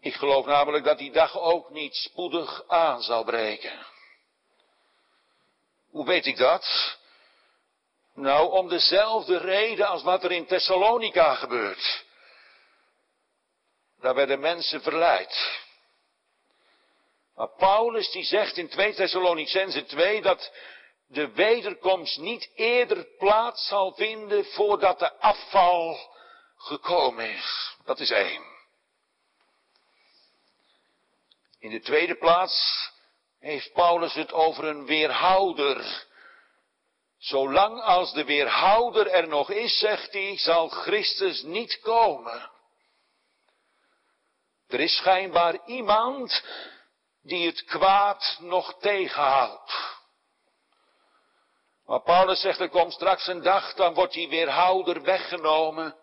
Ik 0.00 0.14
geloof 0.14 0.46
namelijk 0.46 0.84
dat 0.84 0.98
die 0.98 1.12
dag 1.12 1.38
ook 1.38 1.70
niet 1.70 1.94
spoedig 1.94 2.68
aan 2.68 3.02
zal 3.02 3.24
breken. 3.24 3.86
Hoe 5.90 6.06
weet 6.06 6.26
ik 6.26 6.36
dat? 6.36 6.96
Nou, 8.14 8.50
om 8.50 8.68
dezelfde 8.68 9.38
reden 9.38 9.86
als 9.86 10.02
wat 10.02 10.24
er 10.24 10.32
in 10.32 10.46
Thessalonica 10.46 11.34
gebeurt. 11.34 12.04
Daar 14.00 14.14
werden 14.14 14.40
mensen 14.40 14.82
verleid. 14.82 15.60
Maar 17.34 17.48
Paulus 17.48 18.10
die 18.10 18.24
zegt 18.24 18.56
in 18.56 18.68
2 18.68 18.94
Thessalonicense 18.94 19.84
2 19.84 20.22
dat 20.22 20.52
de 21.06 21.30
wederkomst 21.32 22.18
niet 22.18 22.50
eerder 22.54 23.06
plaats 23.18 23.66
zal 23.66 23.92
vinden 23.94 24.44
voordat 24.44 24.98
de 24.98 25.12
afval 25.12 25.98
gekomen 26.56 27.30
is. 27.30 27.76
Dat 27.84 28.00
is 28.00 28.10
één. 28.10 28.49
In 31.60 31.70
de 31.70 31.80
tweede 31.80 32.14
plaats 32.16 32.88
heeft 33.38 33.72
Paulus 33.72 34.14
het 34.14 34.32
over 34.32 34.64
een 34.64 34.86
weerhouder. 34.86 36.06
Zolang 37.18 37.82
als 37.82 38.12
de 38.12 38.24
weerhouder 38.24 39.06
er 39.06 39.28
nog 39.28 39.50
is, 39.50 39.78
zegt 39.78 40.12
hij, 40.12 40.38
zal 40.38 40.68
Christus 40.68 41.42
niet 41.42 41.80
komen. 41.80 42.50
Er 44.66 44.80
is 44.80 44.96
schijnbaar 44.96 45.66
iemand 45.66 46.44
die 47.22 47.46
het 47.46 47.64
kwaad 47.64 48.36
nog 48.40 48.78
tegenhoudt. 48.78 49.98
Maar 51.84 52.00
Paulus 52.00 52.40
zegt, 52.40 52.60
er 52.60 52.68
komt 52.68 52.92
straks 52.92 53.26
een 53.26 53.42
dag, 53.42 53.74
dan 53.74 53.94
wordt 53.94 54.12
die 54.12 54.28
weerhouder 54.28 55.02
weggenomen. 55.02 55.96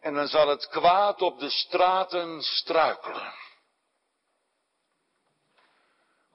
En 0.00 0.14
dan 0.14 0.28
zal 0.28 0.48
het 0.48 0.68
kwaad 0.68 1.22
op 1.22 1.38
de 1.38 1.50
straten 1.50 2.42
struikelen. 2.42 3.44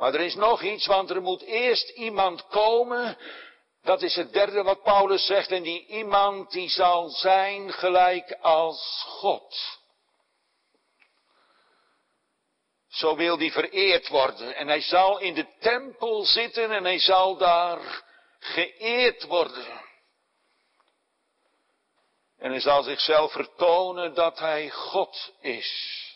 Maar 0.01 0.13
er 0.13 0.21
is 0.21 0.35
nog 0.35 0.61
iets, 0.61 0.85
want 0.85 1.09
er 1.09 1.21
moet 1.21 1.41
eerst 1.41 1.89
iemand 1.89 2.47
komen. 2.47 3.17
Dat 3.83 4.01
is 4.01 4.15
het 4.15 4.33
derde 4.33 4.63
wat 4.63 4.83
Paulus 4.83 5.25
zegt. 5.25 5.51
En 5.51 5.63
die 5.63 5.85
iemand 5.85 6.51
die 6.51 6.69
zal 6.69 7.09
zijn 7.09 7.73
gelijk 7.73 8.37
als 8.39 9.03
God. 9.07 9.79
Zo 12.89 13.15
wil 13.15 13.37
die 13.37 13.51
vereerd 13.51 14.07
worden. 14.07 14.55
En 14.55 14.67
hij 14.67 14.81
zal 14.81 15.19
in 15.19 15.33
de 15.33 15.47
tempel 15.59 16.25
zitten 16.25 16.71
en 16.71 16.83
hij 16.83 16.99
zal 16.99 17.37
daar 17.37 18.03
geëerd 18.39 19.23
worden. 19.23 19.81
En 22.37 22.51
hij 22.51 22.61
zal 22.61 22.83
zichzelf 22.83 23.31
vertonen 23.31 24.13
dat 24.13 24.39
hij 24.39 24.69
God 24.69 25.33
is. 25.41 26.10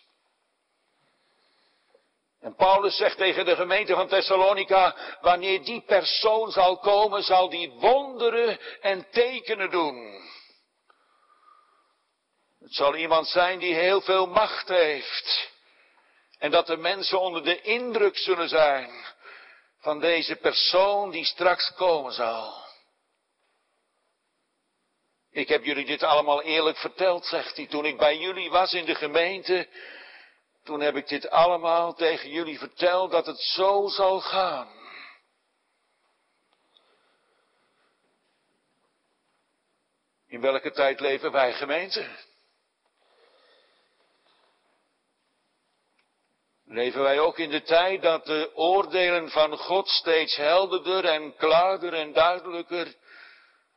En 2.46 2.56
Paulus 2.56 2.96
zegt 2.96 3.18
tegen 3.18 3.46
de 3.46 3.56
gemeente 3.56 3.94
van 3.94 4.08
Thessalonica, 4.08 4.96
wanneer 5.22 5.64
die 5.64 5.82
persoon 5.82 6.52
zal 6.52 6.78
komen, 6.78 7.24
zal 7.24 7.50
die 7.50 7.70
wonderen 7.70 8.60
en 8.82 9.10
tekenen 9.12 9.70
doen. 9.70 10.22
Het 12.60 12.74
zal 12.74 12.96
iemand 12.96 13.28
zijn 13.28 13.60
die 13.60 13.74
heel 13.74 14.02
veel 14.02 14.28
macht 14.28 14.68
heeft. 14.68 15.52
En 16.38 16.52
dat 16.52 16.68
de 16.68 16.78
mensen 16.78 17.20
onder 17.20 17.44
de 17.44 17.62
indruk 17.62 18.18
zullen 18.18 18.50
zijn 18.50 18.92
van 19.80 20.00
deze 20.00 20.36
persoon 20.36 21.12
die 21.12 21.26
straks 21.26 21.74
komen 21.74 22.14
zal. 22.14 22.64
Ik 25.32 25.48
heb 25.48 25.64
jullie 25.64 25.86
dit 25.86 26.04
allemaal 26.04 26.42
eerlijk 26.42 26.78
verteld, 26.78 27.26
zegt 27.26 27.58
hij, 27.58 27.68
toen 27.68 27.86
ik 27.86 27.98
bij 27.98 28.18
jullie 28.18 28.50
was 28.50 28.74
in 28.74 28.86
de 28.86 28.96
gemeente. 28.96 29.68
Toen 30.66 30.80
heb 30.80 30.96
ik 30.96 31.08
dit 31.08 31.30
allemaal 31.30 31.94
tegen 31.94 32.30
jullie 32.30 32.60
verteld 32.60 33.12
dat 33.12 33.26
het 33.26 33.40
zo 33.40 33.88
zal 33.88 34.20
gaan. 34.20 34.68
In 40.28 40.42
welke 40.42 40.72
tijd 40.72 41.00
leven 41.00 41.32
wij 41.32 41.54
gemeente? 41.54 42.08
Leven 46.66 47.02
wij 47.02 47.20
ook 47.20 47.38
in 47.38 47.50
de 47.50 47.62
tijd 47.62 48.02
dat 48.02 48.26
de 48.26 48.52
oordelen 48.56 49.30
van 49.30 49.58
God 49.58 49.88
steeds 49.88 50.36
helderder 50.36 51.06
en 51.06 51.36
klaarder 51.36 51.94
en 51.94 52.14
duidelijker 52.14 52.96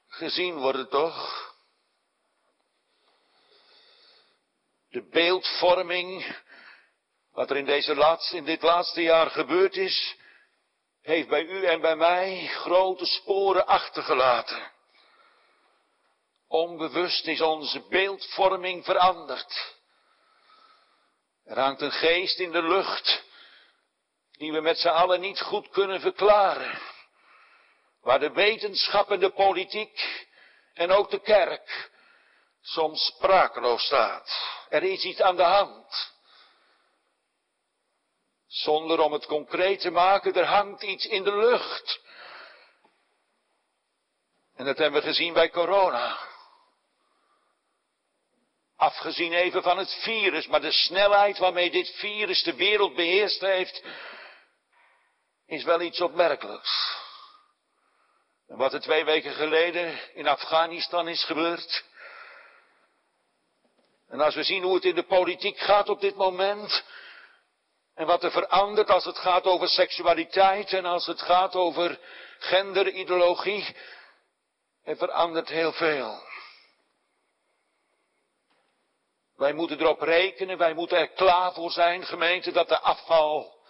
gezien 0.07 0.57
worden, 0.57 0.89
toch? 0.89 1.47
De 4.89 5.09
beeldvorming 5.09 6.37
wat 7.39 7.51
er 7.51 7.57
in, 7.57 7.65
deze 7.65 7.95
laatste, 7.95 8.37
in 8.37 8.45
dit 8.45 8.63
laatste 8.63 9.03
jaar 9.03 9.31
gebeurd 9.31 9.77
is, 9.77 10.17
heeft 11.03 11.29
bij 11.29 11.43
u 11.43 11.65
en 11.65 11.81
bij 11.81 11.97
mij 11.97 12.47
grote 12.47 13.07
sporen 13.07 13.67
achtergelaten. 13.67 14.73
Onbewust 16.49 17.27
is 17.27 17.41
onze 17.41 17.87
beeldvorming 17.89 18.85
veranderd. 18.85 19.77
Er 21.45 21.59
hangt 21.59 21.81
een 21.81 21.93
geest 21.93 22.39
in 22.39 22.53
de 22.53 22.63
lucht 22.63 23.25
die 24.33 24.53
we 24.53 24.61
met 24.61 24.79
z'n 24.79 24.89
allen 24.89 25.21
niet 25.21 25.41
goed 25.41 25.69
kunnen 25.69 26.01
verklaren. 26.01 26.81
Waar 28.01 28.21
de 28.21 28.33
wetenschap 28.33 29.11
en 29.11 29.21
de 29.21 29.31
politiek 29.31 30.27
en 30.75 30.91
ook 30.91 31.11
de 31.11 31.21
kerk 31.21 31.91
soms 32.63 33.07
sprakeloos 33.07 33.85
staat. 33.85 34.31
Er 34.69 34.83
is 34.83 35.05
iets 35.05 35.21
aan 35.21 35.37
de 35.37 35.43
hand. 35.43 36.17
Zonder 38.49 39.01
om 39.01 39.13
het 39.13 39.27
concreet 39.27 39.81
te 39.81 39.91
maken, 39.91 40.35
er 40.35 40.45
hangt 40.45 40.83
iets 40.83 41.07
in 41.07 41.25
de 41.25 41.37
lucht. 41.37 42.01
En 44.55 44.65
dat 44.65 44.79
hebben 44.79 45.01
we 45.01 45.07
gezien 45.07 45.33
bij 45.33 45.51
corona. 45.51 46.19
Afgezien 48.77 49.33
even 49.33 49.63
van 49.63 49.79
het 49.79 49.95
virus, 50.03 50.47
maar 50.47 50.61
de 50.61 50.73
snelheid 50.73 51.39
waarmee 51.39 51.71
dit 51.71 51.91
virus 51.91 52.43
de 52.43 52.55
wereld 52.55 52.95
beheerst 52.95 53.41
heeft, 53.41 53.83
is 55.47 55.65
wel 55.65 55.81
iets 55.81 56.01
opmerkelijks. 56.01 56.97
En 58.49 58.57
wat 58.57 58.73
er 58.73 58.81
twee 58.81 59.05
weken 59.05 59.33
geleden 59.33 60.15
in 60.15 60.27
Afghanistan 60.27 61.09
is 61.09 61.25
gebeurd. 61.25 61.85
En 64.09 64.21
als 64.21 64.35
we 64.35 64.43
zien 64.43 64.63
hoe 64.63 64.75
het 64.75 64.85
in 64.85 64.95
de 64.95 65.07
politiek 65.07 65.59
gaat 65.59 65.89
op 65.89 66.01
dit 66.01 66.15
moment, 66.15 66.85
en 67.99 68.07
wat 68.07 68.25
er 68.25 68.31
verandert 68.31 68.91
als 68.91 69.05
het 69.05 69.19
gaat 69.19 69.45
over 69.45 69.69
seksualiteit 69.69 70.73
en 70.73 70.85
als 70.85 71.07
het 71.07 71.23
gaat 71.23 71.55
over 71.55 71.99
genderideologie. 72.39 73.77
Er 74.83 74.97
verandert 74.97 75.49
heel 75.49 75.73
veel. 75.73 76.23
Wij 79.37 79.53
moeten 79.53 79.81
erop 79.81 80.01
rekenen, 80.01 80.59
wij 80.59 80.75
moeten 80.75 80.99
er 80.99 81.09
klaar 81.09 81.53
voor 81.53 81.71
zijn, 81.71 82.05
gemeente, 82.05 82.53
dat 82.53 82.69
de 82.69 82.79
afval 82.79 83.63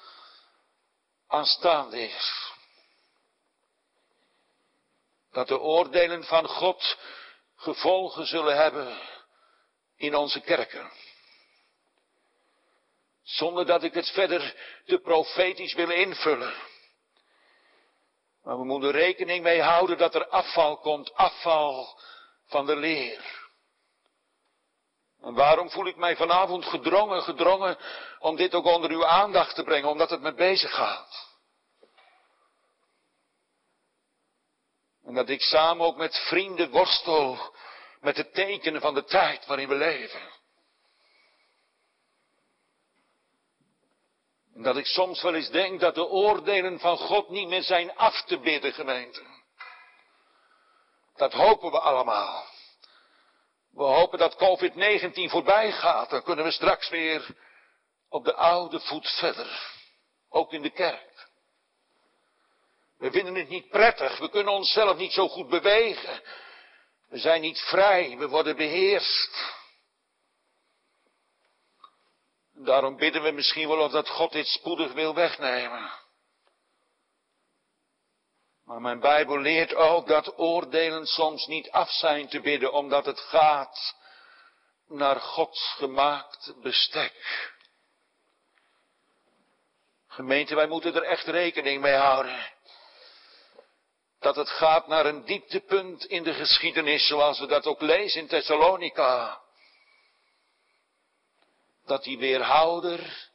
aanstaande 1.26 2.00
is. 2.00 2.52
Dat 5.32 5.48
de 5.48 5.60
oordelen 5.60 6.24
van 6.24 6.46
God 6.46 6.98
gevolgen 7.56 8.26
zullen 8.26 8.56
hebben 8.56 8.98
in 9.96 10.14
onze 10.14 10.40
kerken. 10.40 10.90
Zonder 13.28 13.66
dat 13.66 13.82
ik 13.82 13.94
het 13.94 14.10
verder 14.10 14.54
te 14.84 14.98
profetisch 14.98 15.74
wil 15.74 15.90
invullen. 15.90 16.54
Maar 18.42 18.58
we 18.58 18.64
moeten 18.64 18.90
rekening 18.90 19.42
mee 19.42 19.62
houden 19.62 19.98
dat 19.98 20.14
er 20.14 20.28
afval 20.28 20.76
komt, 20.76 21.14
afval 21.14 22.00
van 22.46 22.66
de 22.66 22.76
leer. 22.76 23.48
En 25.20 25.34
waarom 25.34 25.70
voel 25.70 25.86
ik 25.86 25.96
mij 25.96 26.16
vanavond 26.16 26.64
gedrongen, 26.64 27.22
gedrongen 27.22 27.78
om 28.18 28.36
dit 28.36 28.54
ook 28.54 28.64
onder 28.64 28.90
uw 28.90 29.06
aandacht 29.06 29.54
te 29.54 29.62
brengen, 29.62 29.88
omdat 29.88 30.10
het 30.10 30.20
me 30.20 30.34
bezig 30.34 30.74
gaat. 30.74 31.36
En 35.04 35.14
dat 35.14 35.28
ik 35.28 35.42
samen 35.42 35.86
ook 35.86 35.96
met 35.96 36.16
vrienden 36.16 36.70
worstel 36.70 37.54
met 38.00 38.16
de 38.16 38.30
tekenen 38.30 38.80
van 38.80 38.94
de 38.94 39.04
tijd 39.04 39.46
waarin 39.46 39.68
we 39.68 39.74
leven. 39.74 40.37
Dat 44.62 44.76
ik 44.76 44.86
soms 44.86 45.22
wel 45.22 45.34
eens 45.34 45.50
denk 45.50 45.80
dat 45.80 45.94
de 45.94 46.08
oordelen 46.08 46.78
van 46.78 46.96
God 46.96 47.28
niet 47.28 47.48
meer 47.48 47.62
zijn 47.62 47.96
af 47.96 48.22
te 48.22 48.38
bidden, 48.38 48.72
gemeente. 48.72 49.22
Dat 51.16 51.32
hopen 51.32 51.70
we 51.70 51.80
allemaal. 51.80 52.44
We 53.70 53.82
hopen 53.82 54.18
dat 54.18 54.36
COVID-19 54.36 55.30
voorbij 55.30 55.72
gaat. 55.72 56.10
Dan 56.10 56.22
kunnen 56.22 56.44
we 56.44 56.50
straks 56.50 56.88
weer 56.88 57.26
op 58.08 58.24
de 58.24 58.34
oude 58.34 58.80
voet 58.80 59.08
verder. 59.08 59.76
Ook 60.30 60.52
in 60.52 60.62
de 60.62 60.70
kerk. 60.70 61.28
We 62.98 63.10
vinden 63.10 63.34
het 63.34 63.48
niet 63.48 63.68
prettig. 63.68 64.18
We 64.18 64.30
kunnen 64.30 64.52
onszelf 64.52 64.96
niet 64.96 65.12
zo 65.12 65.28
goed 65.28 65.48
bewegen. 65.48 66.22
We 67.08 67.18
zijn 67.18 67.40
niet 67.40 67.58
vrij. 67.58 68.16
We 68.16 68.28
worden 68.28 68.56
beheerst. 68.56 69.57
Daarom 72.60 72.96
bidden 72.96 73.22
we 73.22 73.30
misschien 73.30 73.68
wel 73.68 73.78
of 73.78 73.92
dat 73.92 74.08
God 74.08 74.32
dit 74.32 74.46
spoedig 74.46 74.92
wil 74.92 75.14
wegnemen. 75.14 75.90
Maar 78.64 78.80
mijn 78.80 79.00
Bijbel 79.00 79.38
leert 79.38 79.74
ook 79.74 80.06
dat 80.08 80.38
oordelen 80.38 81.06
soms 81.06 81.46
niet 81.46 81.70
af 81.70 81.90
zijn 81.90 82.28
te 82.28 82.40
bidden, 82.40 82.72
omdat 82.72 83.06
het 83.06 83.20
gaat 83.20 83.96
naar 84.88 85.20
Gods 85.20 85.74
gemaakt 85.76 86.54
bestek. 86.62 87.14
Gemeente, 90.08 90.54
wij 90.54 90.66
moeten 90.66 90.94
er 90.94 91.02
echt 91.02 91.26
rekening 91.26 91.82
mee 91.82 91.94
houden. 91.94 92.56
dat 94.18 94.36
het 94.36 94.48
gaat 94.48 94.86
naar 94.86 95.06
een 95.06 95.24
dieptepunt 95.24 96.04
in 96.04 96.22
de 96.22 96.34
geschiedenis, 96.34 97.06
zoals 97.06 97.38
we 97.38 97.46
dat 97.46 97.66
ook 97.66 97.80
lezen 97.80 98.20
in 98.20 98.28
Thessalonica. 98.28 99.40
Dat 101.88 102.04
die 102.04 102.18
weerhouder 102.18 103.28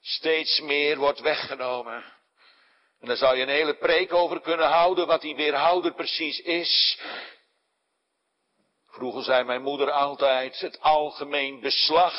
steeds 0.00 0.60
meer 0.60 0.96
wordt 0.96 1.20
weggenomen. 1.20 2.04
En 3.00 3.06
daar 3.06 3.16
zou 3.16 3.36
je 3.36 3.42
een 3.42 3.48
hele 3.48 3.76
preek 3.76 4.12
over 4.12 4.40
kunnen 4.40 4.66
houden, 4.68 5.06
wat 5.06 5.20
die 5.20 5.36
weerhouder 5.36 5.94
precies 5.94 6.40
is. 6.40 7.00
Vroeger 8.86 9.22
zei 9.22 9.44
mijn 9.44 9.62
moeder 9.62 9.90
altijd, 9.90 10.60
het 10.60 10.80
algemeen 10.80 11.60
beslag 11.60 12.14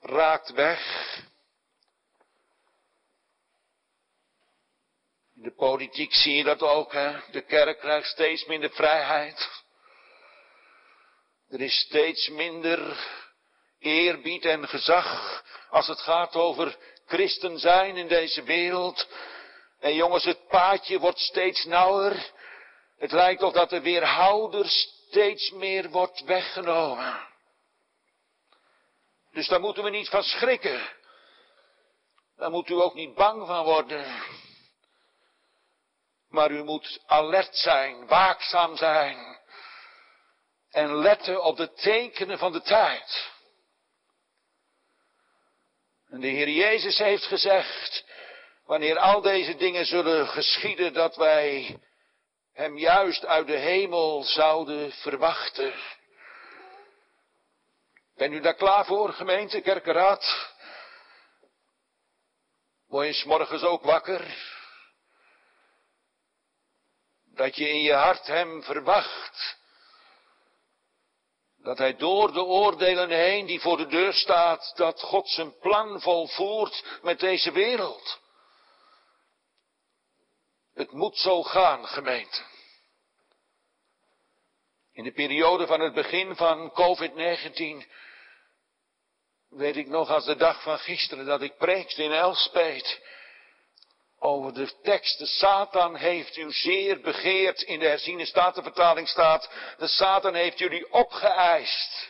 raakt 0.00 0.50
weg. 0.52 0.80
In 5.36 5.42
de 5.42 5.54
politiek 5.54 6.14
zie 6.14 6.34
je 6.34 6.44
dat 6.44 6.62
ook, 6.62 6.92
hè? 6.92 7.20
De 7.30 7.42
kerk 7.42 7.78
krijgt 7.78 8.08
steeds 8.08 8.44
minder 8.44 8.70
vrijheid. 8.70 9.48
Er 11.48 11.60
is 11.60 11.80
steeds 11.80 12.28
minder 12.28 12.98
eerbied 13.80 14.44
en 14.44 14.68
gezag 14.68 15.42
als 15.70 15.86
het 15.86 16.00
gaat 16.00 16.34
over 16.34 16.76
christen 17.06 17.58
zijn 17.58 17.96
in 17.96 18.08
deze 18.08 18.42
wereld. 18.42 19.08
En 19.80 19.94
jongens, 19.94 20.24
het 20.24 20.48
paadje 20.48 20.98
wordt 20.98 21.18
steeds 21.18 21.64
nauwer. 21.64 22.30
Het 22.98 23.12
lijkt 23.12 23.40
toch 23.40 23.52
dat 23.52 23.70
de 23.70 23.80
weerhouder 23.80 24.68
steeds 24.68 25.50
meer 25.50 25.90
wordt 25.90 26.24
weggenomen. 26.24 27.28
Dus 29.32 29.48
daar 29.48 29.60
moeten 29.60 29.84
we 29.84 29.90
niet 29.90 30.08
van 30.08 30.22
schrikken. 30.22 30.88
Daar 32.36 32.50
moet 32.50 32.68
u 32.68 32.74
ook 32.74 32.94
niet 32.94 33.14
bang 33.14 33.46
van 33.46 33.64
worden. 33.64 34.22
Maar 36.28 36.50
u 36.50 36.64
moet 36.64 37.02
alert 37.06 37.56
zijn, 37.56 38.06
waakzaam 38.06 38.76
zijn. 38.76 39.38
En 40.70 40.94
letten 40.94 41.42
op 41.42 41.56
de 41.56 41.72
tekenen 41.72 42.38
van 42.38 42.52
de 42.52 42.62
tijd. 42.62 43.30
En 46.10 46.20
de 46.20 46.26
Heer 46.26 46.48
Jezus 46.48 46.98
heeft 46.98 47.26
gezegd, 47.26 48.04
wanneer 48.64 48.98
al 48.98 49.20
deze 49.20 49.56
dingen 49.56 49.84
zullen 49.84 50.28
geschieden, 50.28 50.92
dat 50.92 51.16
wij 51.16 51.78
Hem 52.52 52.78
juist 52.78 53.26
uit 53.26 53.46
de 53.46 53.56
hemel 53.56 54.22
zouden 54.22 54.92
verwachten. 54.92 55.74
Ben 58.16 58.32
u 58.32 58.40
daar 58.40 58.54
klaar 58.54 58.84
voor, 58.84 59.12
gemeente, 59.12 59.60
kerkenraad? 59.60 60.54
Word 62.86 63.18
je 63.18 63.28
morgens 63.28 63.62
ook 63.62 63.82
wakker? 63.82 64.36
Dat 67.34 67.56
je 67.56 67.68
in 67.68 67.82
je 67.82 67.94
hart 67.94 68.26
Hem 68.26 68.62
verwacht. 68.62 69.59
Dat 71.62 71.78
Hij 71.78 71.96
door 71.96 72.32
de 72.32 72.42
oordelen 72.42 73.10
heen 73.10 73.46
die 73.46 73.60
voor 73.60 73.76
de 73.76 73.86
deur 73.86 74.12
staat, 74.12 74.72
dat 74.76 75.00
God 75.00 75.28
zijn 75.28 75.58
plan 75.58 76.00
volvoert 76.00 76.98
met 77.02 77.20
deze 77.20 77.52
wereld. 77.52 78.20
Het 80.74 80.92
moet 80.92 81.16
zo 81.16 81.42
gaan, 81.42 81.86
gemeente. 81.86 82.42
In 84.92 85.04
de 85.04 85.12
periode 85.12 85.66
van 85.66 85.80
het 85.80 85.94
begin 85.94 86.36
van 86.36 86.72
COVID-19 86.72 87.86
weet 89.48 89.76
ik 89.76 89.88
nog 89.88 90.10
als 90.10 90.24
de 90.24 90.36
dag 90.36 90.62
van 90.62 90.78
gisteren 90.78 91.26
dat 91.26 91.42
ik 91.42 91.56
preekte 91.56 92.02
in 92.02 92.12
Elspet 92.12 93.00
over 94.22 94.54
de 94.54 94.80
tekst. 94.82 95.18
De 95.18 95.26
Satan 95.26 95.96
heeft 95.96 96.36
u 96.36 96.52
zeer 96.52 97.00
begeerd. 97.00 97.62
In 97.62 97.78
de 97.78 97.86
herziene 97.86 98.24
statenvertaling 98.24 99.08
staat, 99.08 99.50
de 99.78 99.86
Satan 99.86 100.34
heeft 100.34 100.58
jullie 100.58 100.92
opgeëist. 100.92 102.08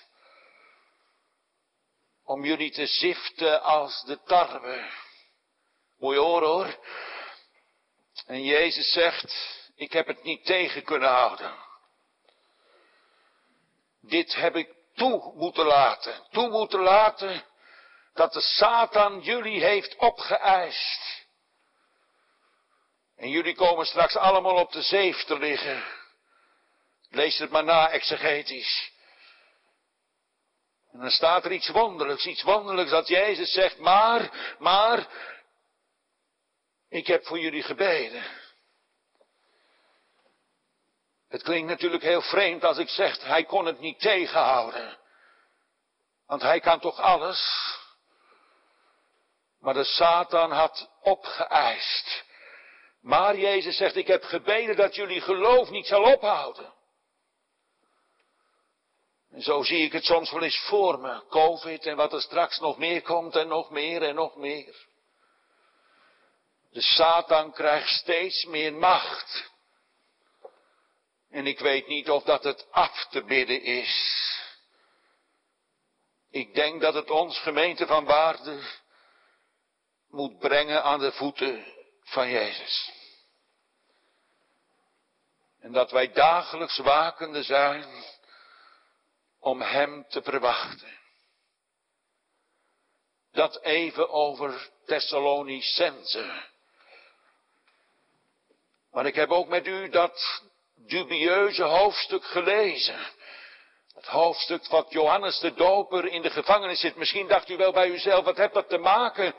Om 2.24 2.44
jullie 2.44 2.70
te 2.70 2.86
ziften 2.86 3.62
als 3.62 4.02
de 4.04 4.22
tarwe. 4.22 4.90
Je 5.98 6.18
horen 6.18 6.48
hoor. 6.48 6.78
En 8.26 8.44
Jezus 8.44 8.92
zegt, 8.92 9.34
ik 9.76 9.92
heb 9.92 10.06
het 10.06 10.22
niet 10.22 10.44
tegen 10.44 10.84
kunnen 10.84 11.08
houden. 11.08 11.54
Dit 14.00 14.34
heb 14.34 14.56
ik 14.56 14.74
toe 14.94 15.32
moeten 15.34 15.64
laten. 15.64 16.26
Toe 16.30 16.48
moeten 16.48 16.80
laten 16.80 17.44
dat 18.14 18.32
de 18.32 18.40
Satan 18.40 19.20
jullie 19.20 19.60
heeft 19.60 19.96
opgeëist. 19.96 21.19
En 23.20 23.30
jullie 23.30 23.54
komen 23.54 23.86
straks 23.86 24.16
allemaal 24.16 24.56
op 24.56 24.72
de 24.72 24.82
zeef 24.82 25.24
te 25.24 25.38
liggen. 25.38 25.84
Lees 27.10 27.38
het 27.38 27.50
maar 27.50 27.64
na, 27.64 27.90
exegetisch. 27.90 28.92
En 30.92 30.98
dan 30.98 31.10
staat 31.10 31.44
er 31.44 31.52
iets 31.52 31.68
wonderlijks, 31.68 32.26
iets 32.26 32.42
wonderlijks 32.42 32.90
dat 32.90 33.08
Jezus 33.08 33.52
zegt, 33.52 33.78
maar, 33.78 34.54
maar, 34.58 35.06
ik 36.88 37.06
heb 37.06 37.26
voor 37.26 37.38
jullie 37.38 37.62
gebeden. 37.62 38.24
Het 41.28 41.42
klinkt 41.42 41.68
natuurlijk 41.68 42.02
heel 42.02 42.22
vreemd 42.22 42.64
als 42.64 42.78
ik 42.78 42.88
zeg, 42.88 43.22
hij 43.24 43.44
kon 43.44 43.66
het 43.66 43.80
niet 43.80 44.00
tegenhouden. 44.00 44.98
Want 46.26 46.42
hij 46.42 46.60
kan 46.60 46.80
toch 46.80 47.00
alles? 47.00 47.68
Maar 49.58 49.74
de 49.74 49.84
Satan 49.84 50.52
had 50.52 50.90
opgeëist. 51.00 52.28
Maar 53.00 53.36
Jezus 53.36 53.76
zegt, 53.76 53.96
ik 53.96 54.06
heb 54.06 54.22
gebeden 54.22 54.76
dat 54.76 54.94
jullie 54.94 55.20
geloof 55.20 55.70
niet 55.70 55.86
zal 55.86 56.02
ophouden. 56.02 56.72
En 59.30 59.42
zo 59.42 59.62
zie 59.62 59.84
ik 59.84 59.92
het 59.92 60.04
soms 60.04 60.30
wel 60.30 60.42
eens 60.42 60.58
voor 60.58 60.98
me. 60.98 61.22
Covid 61.28 61.86
en 61.86 61.96
wat 61.96 62.12
er 62.12 62.20
straks 62.20 62.58
nog 62.58 62.78
meer 62.78 63.02
komt 63.02 63.36
en 63.36 63.48
nog 63.48 63.70
meer 63.70 64.02
en 64.02 64.14
nog 64.14 64.36
meer. 64.36 64.88
De 66.70 66.80
Satan 66.80 67.52
krijgt 67.52 67.88
steeds 67.88 68.44
meer 68.44 68.74
macht. 68.74 69.50
En 71.30 71.46
ik 71.46 71.58
weet 71.58 71.86
niet 71.86 72.10
of 72.10 72.22
dat 72.22 72.44
het 72.44 72.66
af 72.70 73.06
te 73.10 73.24
bidden 73.24 73.62
is. 73.62 74.18
Ik 76.30 76.54
denk 76.54 76.80
dat 76.80 76.94
het 76.94 77.10
ons 77.10 77.38
gemeente 77.38 77.86
van 77.86 78.04
waarde 78.04 78.60
moet 80.08 80.38
brengen 80.38 80.82
aan 80.82 81.00
de 81.00 81.12
voeten 81.12 81.78
van 82.10 82.30
Jezus. 82.30 82.92
En 85.60 85.72
dat 85.72 85.90
wij 85.90 86.12
dagelijks 86.12 86.78
wakende 86.78 87.42
zijn 87.42 87.84
om 89.40 89.60
Hem 89.60 90.06
te 90.08 90.22
verwachten. 90.22 90.98
Dat 93.32 93.60
even 93.62 94.10
over 94.10 94.70
Thessalonicense. 94.86 96.48
Maar 98.90 99.06
ik 99.06 99.14
heb 99.14 99.30
ook 99.30 99.48
met 99.48 99.66
u 99.66 99.88
dat 99.88 100.42
dubieuze 100.76 101.62
hoofdstuk 101.62 102.24
gelezen. 102.24 102.98
Het 103.94 104.06
hoofdstuk 104.06 104.66
wat 104.66 104.92
Johannes 104.92 105.38
de 105.38 105.54
Doper 105.54 106.06
in 106.06 106.22
de 106.22 106.30
gevangenis 106.30 106.80
zit. 106.80 106.96
Misschien 106.96 107.28
dacht 107.28 107.48
u 107.48 107.56
wel 107.56 107.72
bij 107.72 107.88
uzelf, 107.88 108.24
wat 108.24 108.36
heeft 108.36 108.54
dat 108.54 108.68
te 108.68 108.78
maken? 108.78 109.34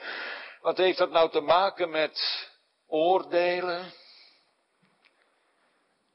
Wat 0.62 0.78
heeft 0.78 0.98
dat 0.98 1.12
nou 1.12 1.30
te 1.30 1.42
maken 1.42 1.90
met 1.90 2.50
oordelen. 2.92 3.94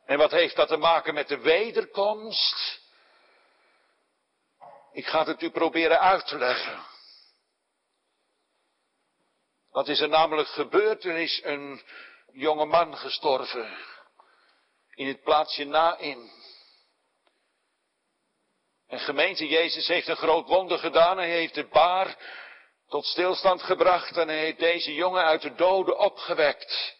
En 0.05 0.19
wat 0.19 0.31
heeft 0.31 0.57
dat 0.57 0.69
te 0.69 0.77
maken 0.77 1.15
met 1.15 1.29
de 1.29 1.39
wederkomst? 1.39 2.81
Ik 4.93 5.07
ga 5.07 5.25
het 5.25 5.43
u 5.43 5.51
proberen 5.51 6.01
uit 6.01 6.27
te 6.27 6.39
leggen. 6.39 6.85
Wat 9.71 9.89
is 9.89 10.01
er 10.01 10.09
namelijk 10.09 10.49
gebeurd? 10.49 11.05
Er 11.05 11.17
is 11.17 11.41
een 11.45 11.83
jonge 12.33 12.65
man 12.65 12.97
gestorven 12.97 13.79
in 14.95 15.07
het 15.07 15.23
plaatsje 15.23 15.65
Nain. 15.65 16.31
En 18.87 18.99
gemeente 18.99 19.47
Jezus 19.47 19.87
heeft 19.87 20.09
een 20.09 20.17
groot 20.17 20.47
wonder 20.47 20.79
gedaan. 20.79 21.17
Hij 21.17 21.31
heeft 21.31 21.55
de 21.55 21.67
baar 21.67 22.17
tot 22.89 23.05
stilstand 23.05 23.63
gebracht 23.63 24.17
en 24.17 24.29
hij 24.29 24.39
heeft 24.39 24.59
deze 24.59 24.95
jongen 24.95 25.25
uit 25.25 25.43
de 25.43 25.55
doden 25.55 25.99
opgewekt. 25.99 26.97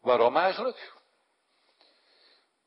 Waarom 0.00 0.36
eigenlijk? 0.36 0.92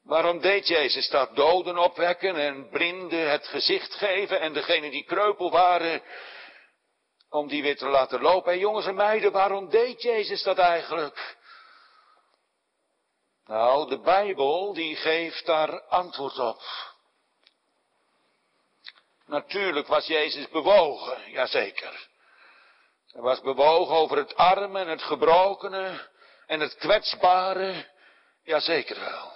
Waarom 0.04 0.40
deed 0.40 0.68
Jezus 0.68 1.10
dat 1.10 1.36
doden 1.36 1.78
opwekken 1.78 2.36
en 2.36 2.70
blinden 2.70 3.30
het 3.30 3.48
gezicht 3.48 3.94
geven 3.94 4.40
en 4.40 4.54
degenen 4.54 4.92
die 4.92 5.04
kreupel 5.04 5.52
waren, 5.52 6.02
om 7.30 7.48
die 7.48 7.62
weer 7.62 7.78
te 7.78 7.88
laten 7.88 8.22
lopen? 8.22 8.52
En 8.52 8.60
jongens 8.60 8.86
en 8.86 8.96
meiden, 8.96 9.32
waarom 9.32 9.70
deed 9.70 10.02
Jezus 10.02 10.44
dat 10.44 10.58
eigenlijk? 10.58 11.38
Nou, 13.46 13.90
de 13.90 14.00
Bijbel 14.00 14.74
die 14.74 14.96
geeft 14.96 15.46
daar 15.46 15.82
antwoord 15.82 16.40
op. 16.40 16.62
Natuurlijk 19.28 19.88
was 19.88 20.06
Jezus 20.06 20.50
bewogen, 20.50 21.32
jazeker. 21.32 22.08
Hij 23.12 23.22
was 23.22 23.42
bewogen 23.42 23.96
over 23.96 24.18
het 24.18 24.36
arme 24.36 24.80
en 24.80 24.88
het 24.88 25.02
gebrokene 25.02 26.10
en 26.46 26.60
het 26.60 26.76
kwetsbare. 26.76 27.96
Jazeker 28.44 29.00
wel. 29.00 29.36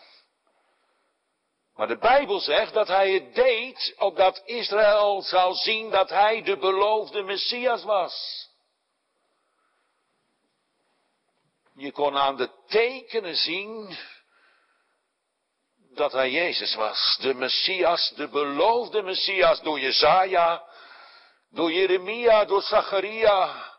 Maar 1.76 1.88
de 1.88 1.98
Bijbel 1.98 2.40
zegt 2.40 2.74
dat 2.74 2.88
hij 2.88 3.12
het 3.12 3.36
deed 3.36 3.94
opdat 3.98 4.42
Israël 4.46 5.22
zou 5.22 5.56
zien 5.56 5.90
dat 5.90 6.10
hij 6.10 6.42
de 6.42 6.58
beloofde 6.58 7.24
Messias 7.24 7.84
was. 7.84 8.48
Je 11.76 11.92
kon 11.92 12.18
aan 12.18 12.38
de 12.38 12.50
tekenen 12.68 13.36
zien 13.36 13.98
dat 15.94 16.12
hij 16.12 16.32
Jezus 16.32 16.76
was. 16.76 17.18
De 17.22 17.34
Messias, 17.34 18.14
de 18.16 18.28
beloofde 18.28 19.02
Messias 19.02 19.62
door 19.62 19.80
Jezaja, 19.80 20.64
door 21.50 21.72
Jeremia, 21.72 22.46
door 22.46 22.62
Zacharia 22.62 23.70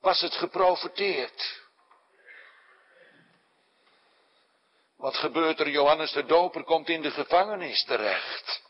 was 0.00 0.20
het 0.20 0.34
geprofeteerd. 0.34 1.62
Wat 4.96 5.16
gebeurt 5.16 5.60
er? 5.60 5.68
Johannes 5.68 6.12
de 6.12 6.24
Doper 6.24 6.64
komt 6.64 6.88
in 6.88 7.02
de 7.02 7.10
gevangenis 7.10 7.84
terecht. 7.84 8.62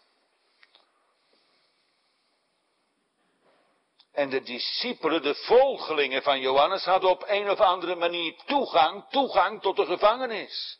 En 4.12 4.30
de 4.30 4.42
discipelen, 4.42 5.22
de 5.22 5.34
volgelingen 5.34 6.22
van 6.22 6.40
Johannes, 6.40 6.84
hadden 6.84 7.10
op 7.10 7.24
een 7.26 7.50
of 7.50 7.60
andere 7.60 7.94
manier 7.94 8.34
toegang, 8.46 9.08
toegang 9.10 9.60
tot 9.60 9.76
de 9.76 9.86
gevangenis. 9.86 10.78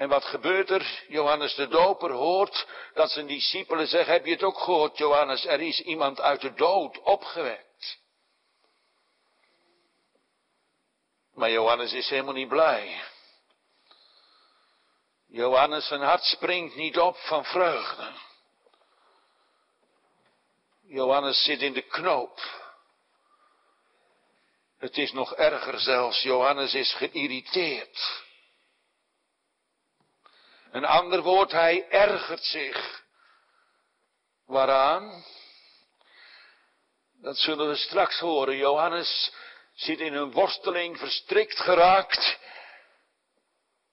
En 0.00 0.08
wat 0.08 0.24
gebeurt 0.24 0.70
er? 0.70 1.04
Johannes 1.08 1.54
de 1.54 1.68
Doper 1.68 2.10
hoort 2.10 2.66
dat 2.94 3.10
zijn 3.10 3.26
discipelen 3.26 3.86
zeggen, 3.86 4.12
heb 4.12 4.24
je 4.24 4.32
het 4.32 4.42
ook 4.42 4.58
gehoord 4.58 4.98
Johannes, 4.98 5.46
er 5.46 5.60
is 5.60 5.80
iemand 5.80 6.20
uit 6.20 6.40
de 6.40 6.54
dood 6.54 7.00
opgewekt. 7.00 7.98
Maar 11.34 11.50
Johannes 11.50 11.92
is 11.92 12.08
helemaal 12.08 12.34
niet 12.34 12.48
blij. 12.48 13.02
Johannes 15.26 15.86
zijn 15.86 16.02
hart 16.02 16.24
springt 16.24 16.76
niet 16.76 16.98
op 16.98 17.16
van 17.16 17.44
vreugde. 17.44 18.12
Johannes 20.82 21.44
zit 21.44 21.60
in 21.60 21.72
de 21.72 21.82
knoop. 21.82 22.40
Het 24.78 24.98
is 24.98 25.12
nog 25.12 25.34
erger 25.34 25.80
zelfs, 25.80 26.22
Johannes 26.22 26.74
is 26.74 26.94
geïrriteerd. 26.94 28.28
Een 30.70 30.84
ander 30.84 31.22
woord, 31.22 31.50
hij 31.50 31.88
ergert 31.88 32.44
zich. 32.44 33.02
Waaraan? 34.46 35.24
Dat 37.22 37.36
zullen 37.36 37.68
we 37.68 37.76
straks 37.76 38.18
horen. 38.18 38.56
Johannes 38.56 39.32
zit 39.74 40.00
in 40.00 40.14
een 40.14 40.32
worsteling 40.32 40.98
verstrikt 40.98 41.60
geraakt. 41.60 42.38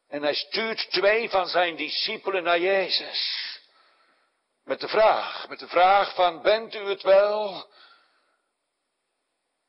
En 0.07 0.21
hij 0.21 0.33
stuurt 0.33 0.91
twee 0.91 1.29
van 1.29 1.47
zijn 1.47 1.75
discipelen 1.75 2.43
naar 2.43 2.59
Jezus. 2.59 3.45
Met 4.63 4.79
de 4.79 4.87
vraag, 4.87 5.47
met 5.47 5.59
de 5.59 5.67
vraag 5.67 6.15
van, 6.15 6.41
bent 6.41 6.75
u 6.75 6.79
het 6.79 7.01
wel? 7.01 7.69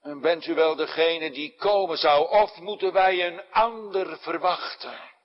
En 0.03 0.21
bent 0.21 0.47
u 0.47 0.55
wel 0.55 0.77
degene 0.77 1.31
die 1.31 1.55
komen 1.57 1.99
zou, 1.99 2.29
of 2.29 2.57
moeten 2.57 2.93
wij 2.93 3.27
een 3.27 3.43
ander 3.51 4.19
verwachten? 4.19 5.17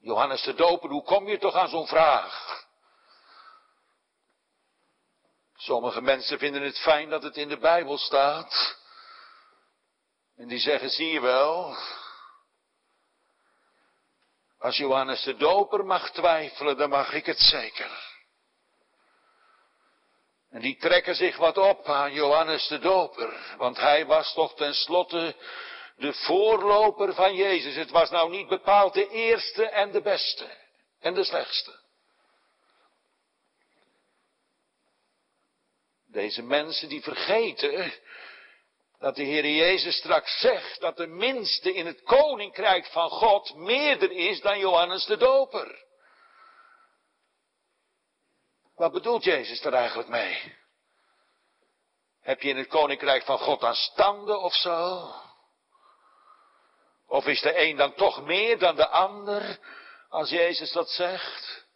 Johannes 0.00 0.42
de 0.42 0.54
Doper, 0.54 0.90
hoe 0.90 1.02
kom 1.02 1.28
je 1.28 1.38
toch 1.38 1.54
aan 1.54 1.68
zo'n 1.68 1.86
vraag? 1.86 2.64
Sommige 5.56 6.00
mensen 6.00 6.38
vinden 6.38 6.62
het 6.62 6.78
fijn 6.78 7.10
dat 7.10 7.22
het 7.22 7.36
in 7.36 7.48
de 7.48 7.58
Bijbel 7.58 7.98
staat. 7.98 8.78
En 10.36 10.48
die 10.48 10.58
zeggen, 10.58 10.90
zie 10.90 11.12
je 11.12 11.20
wel, 11.20 11.76
als 14.58 14.76
Johannes 14.76 15.22
de 15.22 15.36
Doper 15.36 15.84
mag 15.84 16.10
twijfelen, 16.10 16.76
dan 16.76 16.90
mag 16.90 17.12
ik 17.12 17.26
het 17.26 17.38
zeker. 17.38 18.08
En 20.50 20.60
die 20.60 20.76
trekken 20.76 21.14
zich 21.14 21.36
wat 21.36 21.58
op 21.58 21.86
aan 21.88 22.12
Johannes 22.12 22.68
de 22.68 22.78
Doper, 22.78 23.54
want 23.56 23.76
hij 23.76 24.06
was 24.06 24.34
toch 24.34 24.54
tenslotte 24.54 25.36
de 26.00 26.12
voorloper 26.12 27.14
van 27.14 27.34
Jezus. 27.34 27.74
Het 27.74 27.90
was 27.90 28.10
nou 28.10 28.30
niet 28.30 28.48
bepaald 28.48 28.94
de 28.94 29.08
eerste 29.08 29.68
en 29.68 29.90
de 29.90 30.02
beste 30.02 30.56
en 31.00 31.14
de 31.14 31.24
slechtste. 31.24 31.78
Deze 36.06 36.42
mensen 36.42 36.88
die 36.88 37.02
vergeten 37.02 37.92
dat 38.98 39.16
de 39.16 39.22
Heer 39.22 39.46
Jezus 39.46 39.96
straks 39.96 40.40
zegt 40.40 40.80
dat 40.80 40.96
de 40.96 41.06
minste 41.06 41.74
in 41.74 41.86
het 41.86 42.02
koninkrijk 42.02 42.86
van 42.86 43.10
God 43.10 43.54
meerder 43.54 44.10
is 44.10 44.40
dan 44.40 44.58
Johannes 44.58 45.04
de 45.04 45.16
Doper. 45.16 45.84
Wat 48.74 48.92
bedoelt 48.92 49.24
Jezus 49.24 49.64
er 49.64 49.74
eigenlijk 49.74 50.08
mee? 50.08 50.58
Heb 52.20 52.42
je 52.42 52.48
in 52.48 52.56
het 52.56 52.68
koninkrijk 52.68 53.24
van 53.24 53.38
God 53.38 53.62
aan 53.62 53.74
standen 53.74 54.40
of 54.40 54.54
zo? 54.54 55.10
Of 57.10 57.26
is 57.26 57.40
de 57.40 57.62
een 57.62 57.76
dan 57.76 57.94
toch 57.94 58.22
meer 58.22 58.58
dan 58.58 58.76
de 58.76 58.88
ander, 58.88 59.58
als 60.08 60.30
Jezus 60.30 60.72
dat 60.72 60.90
zegt? 60.90 61.66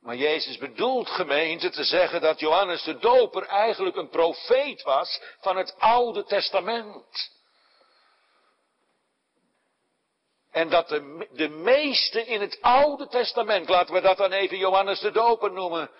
Maar 0.00 0.16
Jezus 0.16 0.58
bedoelt 0.58 1.08
gemeente 1.08 1.70
te 1.70 1.84
zeggen 1.84 2.20
dat 2.20 2.40
Johannes 2.40 2.82
de 2.82 2.98
Doper 2.98 3.46
eigenlijk 3.46 3.96
een 3.96 4.08
profeet 4.08 4.82
was 4.82 5.20
van 5.40 5.56
het 5.56 5.74
Oude 5.78 6.24
Testament. 6.24 7.30
En 10.50 10.68
dat 10.68 10.88
de, 10.88 11.28
de 11.32 11.48
meeste 11.48 12.26
in 12.26 12.40
het 12.40 12.58
Oude 12.60 13.08
Testament, 13.08 13.68
laten 13.68 13.94
we 13.94 14.00
dat 14.00 14.16
dan 14.16 14.32
even 14.32 14.58
Johannes 14.58 15.00
de 15.00 15.10
Doper 15.10 15.52
noemen, 15.52 15.90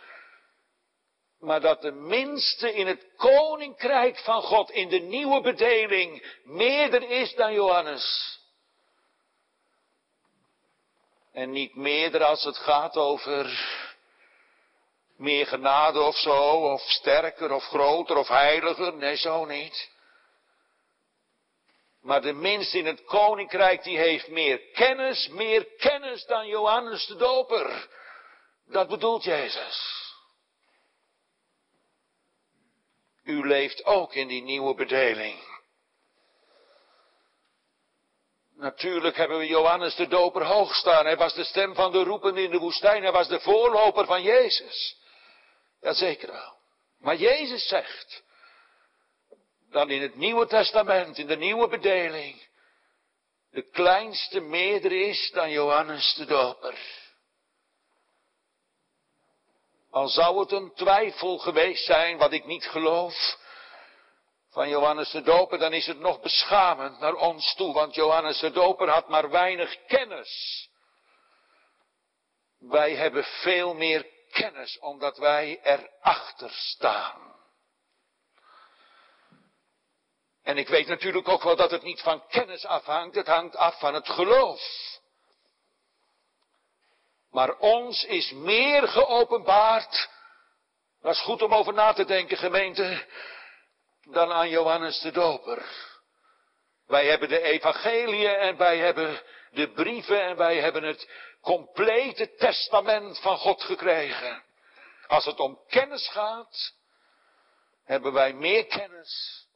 maar 1.41 1.61
dat 1.61 1.83
de 1.83 1.93
minste 1.93 2.75
in 2.75 2.87
het 2.87 3.07
koninkrijk 3.17 4.19
van 4.19 4.43
God, 4.43 4.71
in 4.71 4.89
de 4.89 4.99
nieuwe 4.99 5.41
bedeling, 5.41 6.39
meerder 6.45 7.11
is 7.11 7.35
dan 7.35 7.53
Johannes. 7.53 8.35
En 11.33 11.51
niet 11.51 11.75
meerder 11.75 12.25
als 12.25 12.45
het 12.45 12.57
gaat 12.57 12.97
over 12.97 13.47
meer 15.17 15.47
genade 15.47 16.01
of 16.01 16.17
zo, 16.17 16.73
of 16.73 16.81
sterker 16.81 17.53
of 17.53 17.65
groter 17.65 18.17
of 18.17 18.29
heiliger. 18.29 18.95
Nee, 18.95 19.17
zo 19.17 19.45
niet. 19.45 19.91
Maar 22.01 22.21
de 22.21 22.33
minste 22.33 22.79
in 22.79 22.87
het 22.87 23.05
koninkrijk 23.05 23.83
die 23.83 23.99
heeft 23.99 24.29
meer 24.29 24.59
kennis, 24.59 25.29
meer 25.29 25.67
kennis 25.79 26.25
dan 26.25 26.47
Johannes 26.47 27.07
de 27.07 27.17
Doper. 27.17 27.89
Dat 28.67 28.89
bedoelt 28.89 29.25
Jezus. 29.25 30.06
U 33.27 33.47
leeft 33.47 33.85
ook 33.85 34.15
in 34.15 34.29
die 34.29 34.43
nieuwe 34.43 34.75
bedeling. 34.75 35.39
Natuurlijk 38.57 39.17
hebben 39.17 39.39
we 39.39 39.47
Johannes 39.47 39.95
de 39.95 40.09
Doper 40.09 40.45
hoog 40.45 40.75
staan. 40.75 41.05
Hij 41.05 41.17
was 41.17 41.35
de 41.35 41.45
stem 41.45 41.75
van 41.75 41.93
de 41.93 42.03
roepende 42.03 42.43
in 42.43 42.51
de 42.51 42.59
woestijn. 42.59 43.03
Hij 43.03 43.13
was 43.13 43.29
de 43.29 43.41
voorloper 43.41 44.07
van 44.07 44.23
Jezus. 44.23 44.97
Jazeker 45.81 46.33
wel. 46.33 46.59
Maar 46.99 47.17
Jezus 47.17 47.69
zegt, 47.69 48.23
dan 49.71 49.91
in 49.91 50.03
het 50.03 50.15
Nieuwe 50.15 50.47
Testament, 50.47 51.19
in 51.19 51.27
de 51.27 51.37
nieuwe 51.37 51.69
bedeling, 51.69 52.47
de 53.51 53.71
kleinste 53.71 54.41
meerder 54.41 54.93
is 54.93 55.31
dan 55.31 55.51
Johannes 55.51 56.15
de 56.15 56.25
Doper. 56.25 57.06
Al 59.97 60.09
zou 60.09 60.41
het 60.41 60.53
een 60.53 60.73
twijfel 60.75 61.39
geweest 61.39 61.85
zijn, 61.85 62.19
wat 62.19 62.33
ik 62.33 62.45
niet 62.45 62.67
geloof, 62.67 63.39
van 64.51 64.69
Johannes 64.69 65.11
de 65.11 65.23
Doper, 65.23 65.59
dan 65.59 65.73
is 65.73 65.87
het 65.87 65.99
nog 65.99 66.21
beschamend 66.21 66.99
naar 67.01 67.15
ons 67.15 67.55
toe, 67.55 67.73
want 67.73 67.95
Johannes 67.95 68.39
de 68.39 68.51
Doper 68.51 68.89
had 68.89 69.09
maar 69.09 69.31
weinig 69.31 69.85
kennis. 69.87 70.69
Wij 72.59 72.95
hebben 72.95 73.25
veel 73.25 73.75
meer 73.75 74.07
kennis, 74.31 74.79
omdat 74.79 75.19
wij 75.19 75.61
erachter 75.63 76.51
staan. 76.51 77.35
En 80.43 80.59
ik 80.59 80.69
weet 80.69 80.87
natuurlijk 80.87 81.29
ook 81.29 81.43
wel 81.43 81.57
dat 81.57 81.71
het 81.71 81.83
niet 81.83 82.01
van 82.01 82.27
kennis 82.27 82.65
afhangt, 82.65 83.15
het 83.15 83.27
hangt 83.27 83.57
af 83.57 83.79
van 83.79 83.95
het 83.95 84.09
geloof. 84.09 84.61
Maar 87.37 87.57
ons 87.59 88.05
is 88.05 88.33
meer 88.33 88.89
geopenbaard, 88.89 90.09
dat 91.01 91.15
is 91.15 91.23
goed 91.23 91.43
om 91.43 91.55
over 91.55 91.73
na 91.73 91.93
te 91.93 92.05
denken 92.05 92.37
gemeente, 92.37 93.07
dan 94.03 94.33
aan 94.33 94.49
Johannes 94.49 95.01
de 95.01 95.11
Doper. 95.11 95.67
Wij 96.87 97.07
hebben 97.07 97.29
de 97.29 97.41
evangelie 97.41 98.29
en 98.29 98.57
wij 98.57 98.79
hebben 98.79 99.23
de 99.51 99.71
brieven 99.73 100.23
en 100.23 100.37
wij 100.37 100.61
hebben 100.61 100.83
het 100.83 101.11
complete 101.41 102.35
testament 102.35 103.19
van 103.19 103.39
God 103.39 103.63
gekregen. 103.63 104.43
Als 105.07 105.25
het 105.25 105.41
om 105.41 105.61
kennis 105.69 106.09
gaat, 106.09 106.73
hebben 107.85 108.13
wij 108.13 108.33
meer 108.33 108.67
kennis 108.67 109.47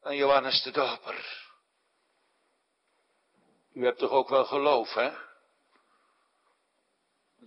dan 0.00 0.16
Johannes 0.16 0.62
de 0.62 0.70
Doper. 0.70 1.44
U 3.72 3.84
hebt 3.84 3.98
toch 3.98 4.10
ook 4.10 4.28
wel 4.28 4.44
geloof, 4.44 4.94
hè? 4.94 5.25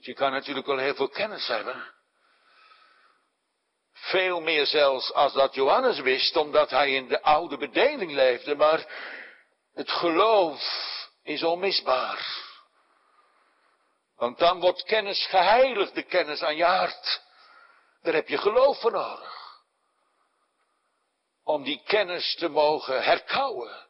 Je 0.01 0.13
kan 0.13 0.31
natuurlijk 0.31 0.67
wel 0.67 0.77
heel 0.77 0.95
veel 0.95 1.09
kennis 1.09 1.47
hebben. 1.47 1.93
Veel 3.93 4.41
meer 4.41 4.65
zelfs 4.65 5.13
als 5.13 5.33
dat 5.33 5.53
Johannes 5.53 5.99
wist, 5.99 6.35
omdat 6.35 6.69
hij 6.69 6.93
in 6.93 7.07
de 7.07 7.21
oude 7.21 7.57
bedeling 7.57 8.11
leefde. 8.11 8.55
Maar 8.55 8.85
het 9.73 9.91
geloof 9.91 10.61
is 11.23 11.43
onmisbaar. 11.43 12.47
Want 14.15 14.37
dan 14.37 14.59
wordt 14.59 14.83
kennis 14.83 15.25
geheiligd, 15.25 15.95
de 15.95 16.03
kennis 16.03 16.41
aan 16.41 16.55
je 16.55 16.63
hart. 16.63 17.21
Daar 18.01 18.13
heb 18.13 18.27
je 18.27 18.37
geloof 18.37 18.79
voor 18.79 18.91
nodig. 18.91 19.37
Om 21.43 21.63
die 21.63 21.81
kennis 21.85 22.35
te 22.35 22.47
mogen 22.47 23.03
herkauwen. 23.03 23.87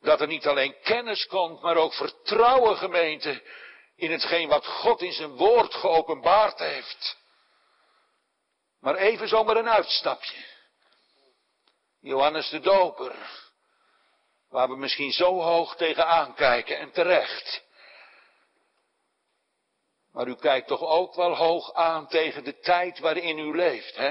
Dat 0.00 0.20
er 0.20 0.26
niet 0.26 0.46
alleen 0.46 0.80
kennis 0.82 1.26
komt, 1.26 1.62
maar 1.62 1.76
ook 1.76 1.94
vertrouwen 1.94 2.76
gemeente 2.76 3.42
in 3.96 4.10
hetgeen 4.10 4.48
wat 4.48 4.66
God 4.66 5.00
in 5.02 5.12
zijn 5.12 5.36
woord 5.36 5.74
geopenbaard 5.74 6.58
heeft. 6.58 7.16
Maar 8.80 8.94
even 8.96 9.28
zomaar 9.28 9.56
een 9.56 9.68
uitstapje. 9.68 10.44
Johannes 12.00 12.48
de 12.48 12.60
Doper, 12.60 13.16
waar 14.48 14.68
we 14.68 14.76
misschien 14.76 15.12
zo 15.12 15.40
hoog 15.40 15.76
tegenaan 15.76 16.34
kijken 16.34 16.78
en 16.78 16.90
terecht. 16.90 17.62
Maar 20.12 20.28
u 20.28 20.34
kijkt 20.34 20.68
toch 20.68 20.82
ook 20.82 21.14
wel 21.14 21.36
hoog 21.36 21.72
aan 21.72 22.08
tegen 22.08 22.44
de 22.44 22.58
tijd 22.58 22.98
waarin 22.98 23.38
u 23.38 23.56
leeft, 23.56 23.96
hè? 23.96 24.10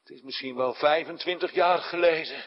Het 0.00 0.16
is 0.16 0.22
misschien 0.22 0.56
wel 0.56 0.74
25 0.74 1.52
jaar 1.52 1.78
geleden 1.78 2.44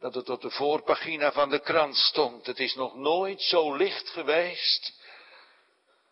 dat 0.00 0.14
het 0.14 0.28
op 0.28 0.40
de 0.40 0.50
voorpagina 0.50 1.32
van 1.32 1.50
de 1.50 1.60
krant 1.60 1.96
stond. 1.96 2.46
Het 2.46 2.58
is 2.58 2.74
nog 2.74 2.94
nooit 2.94 3.42
zo 3.42 3.74
licht 3.74 4.08
geweest 4.08 4.92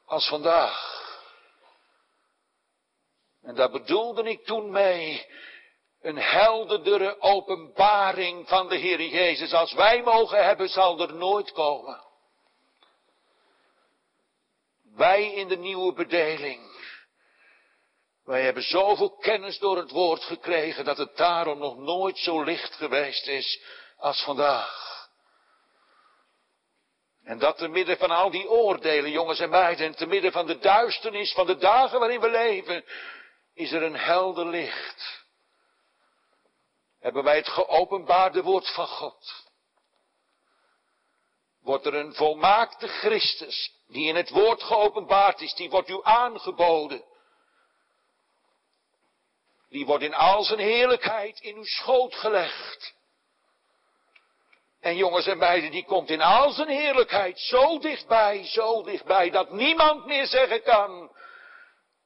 als 0.05 0.29
vandaag. 0.29 1.07
En 3.43 3.55
daar 3.55 3.71
bedoelde 3.71 4.31
ik 4.31 4.45
toen 4.45 4.71
mee 4.71 5.27
een 6.01 6.19
helderdere 6.19 7.21
openbaring 7.21 8.49
van 8.49 8.69
de 8.69 8.77
Heer 8.77 9.03
Jezus. 9.03 9.53
Als 9.53 9.73
wij 9.73 10.03
mogen 10.03 10.45
hebben, 10.45 10.69
zal 10.69 11.01
er 11.01 11.15
nooit 11.15 11.53
komen. 11.53 12.07
Wij 14.95 15.33
in 15.33 15.49
de 15.49 15.57
nieuwe 15.57 15.93
bedeling. 15.93 16.68
Wij 18.29 18.43
hebben 18.43 18.63
zoveel 18.63 19.11
kennis 19.11 19.59
door 19.59 19.77
het 19.77 19.91
woord 19.91 20.25
gekregen 20.25 20.85
dat 20.85 20.99
het 20.99 21.17
daarom 21.17 21.59
nog 21.59 21.77
nooit 21.77 22.19
zo 22.19 22.43
licht 22.43 22.75
geweest 22.75 23.27
is 23.27 23.61
als 23.97 24.23
vandaag. 24.23 25.09
En 27.25 27.39
dat 27.39 27.57
te 27.57 27.69
midden 27.69 27.97
van 27.97 28.11
al 28.11 28.31
die 28.31 28.49
oordelen, 28.49 29.11
jongens 29.11 29.41
en 29.41 29.51
meiden, 29.51 29.87
en 29.87 29.95
te 29.95 30.07
midden 30.07 30.33
van 30.33 30.47
de 30.47 30.59
duisternis 30.59 31.33
van 31.33 31.47
de 31.47 31.57
dagen 31.57 31.99
waarin 31.99 32.21
we 32.21 32.31
leven, 32.31 32.85
is 33.55 33.73
er 33.73 33.83
een 33.83 33.99
helder 33.99 34.47
licht. 34.47 35.27
Hebben 37.01 37.25
wij 37.25 37.37
het 37.37 37.49
geopenbaarde 37.49 38.43
woord 38.43 38.69
van 38.75 38.87
God. 38.87 39.47
Wordt 41.61 41.87
er 41.87 41.95
een 41.95 42.15
volmaakte 42.15 42.89
Christus, 42.89 43.73
die 43.87 44.09
in 44.09 44.17
het 44.17 44.31
woord 44.31 44.63
geopenbaard 44.63 45.41
is, 45.41 45.55
die 45.55 45.71
wordt 45.71 45.89
u 45.89 46.01
aangeboden. 46.03 47.08
Die 49.69 49.87
wordt 49.87 50.05
in 50.05 50.15
al 50.15 50.45
zijn 50.45 50.59
heerlijkheid 50.59 51.41
in 51.41 51.57
uw 51.57 51.65
schoot 51.65 52.15
gelegd. 52.15 52.97
En 54.81 54.97
jongens 54.97 55.27
en 55.27 55.39
meiden, 55.39 55.71
die 55.71 55.85
komt 55.85 56.11
in 56.11 56.21
al 56.21 56.51
zijn 56.51 56.69
heerlijkheid 56.69 57.39
zo 57.39 57.79
dichtbij, 57.79 58.45
zo 58.45 58.83
dichtbij, 58.83 59.31
dat 59.31 59.53
niemand 59.53 60.07
meer 60.07 60.27
zeggen 60.27 60.63
kan, 60.63 61.17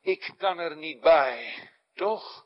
ik 0.03 0.35
kan 0.39 0.59
er 0.59 0.77
niet 0.77 1.01
bij. 1.01 1.69
Toch? 1.95 2.45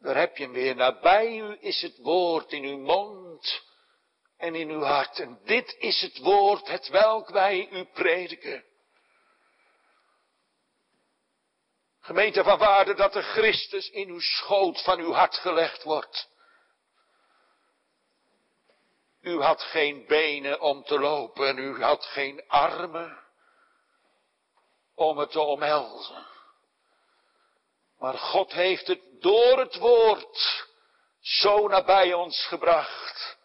Daar 0.00 0.16
heb 0.16 0.36
je 0.36 0.44
hem 0.44 0.52
weer. 0.52 0.76
Nabij 0.76 1.38
u 1.38 1.56
is 1.60 1.82
het 1.82 1.98
woord 1.98 2.52
in 2.52 2.64
uw 2.64 2.78
mond 2.78 3.62
en 4.36 4.54
in 4.54 4.70
uw 4.70 4.82
hart. 4.82 5.18
En 5.20 5.40
dit 5.44 5.76
is 5.78 6.00
het 6.00 6.18
woord, 6.18 6.68
het 6.68 6.88
welk 6.88 7.28
wij 7.28 7.68
u 7.70 7.84
prediken. 7.84 8.64
Gemeente 12.06 12.44
van 12.44 12.58
waarde 12.58 12.94
dat 12.94 13.12
de 13.12 13.22
Christus 13.22 13.90
in 13.90 14.08
uw 14.08 14.20
schoot 14.20 14.82
van 14.82 14.98
uw 14.98 15.12
hart 15.12 15.36
gelegd 15.36 15.82
wordt. 15.82 16.28
U 19.20 19.42
had 19.42 19.62
geen 19.62 20.06
benen 20.06 20.60
om 20.60 20.84
te 20.84 20.98
lopen 20.98 21.48
en 21.48 21.58
u 21.58 21.82
had 21.82 22.04
geen 22.04 22.42
armen 22.48 23.18
om 24.94 25.18
het 25.18 25.30
te 25.30 25.40
omhelzen. 25.40 26.26
Maar 27.98 28.18
God 28.18 28.52
heeft 28.52 28.86
het 28.86 29.00
door 29.20 29.58
het 29.58 29.76
woord 29.76 30.66
zo 31.20 31.68
nabij 31.68 32.12
ons 32.14 32.46
gebracht. 32.46 33.36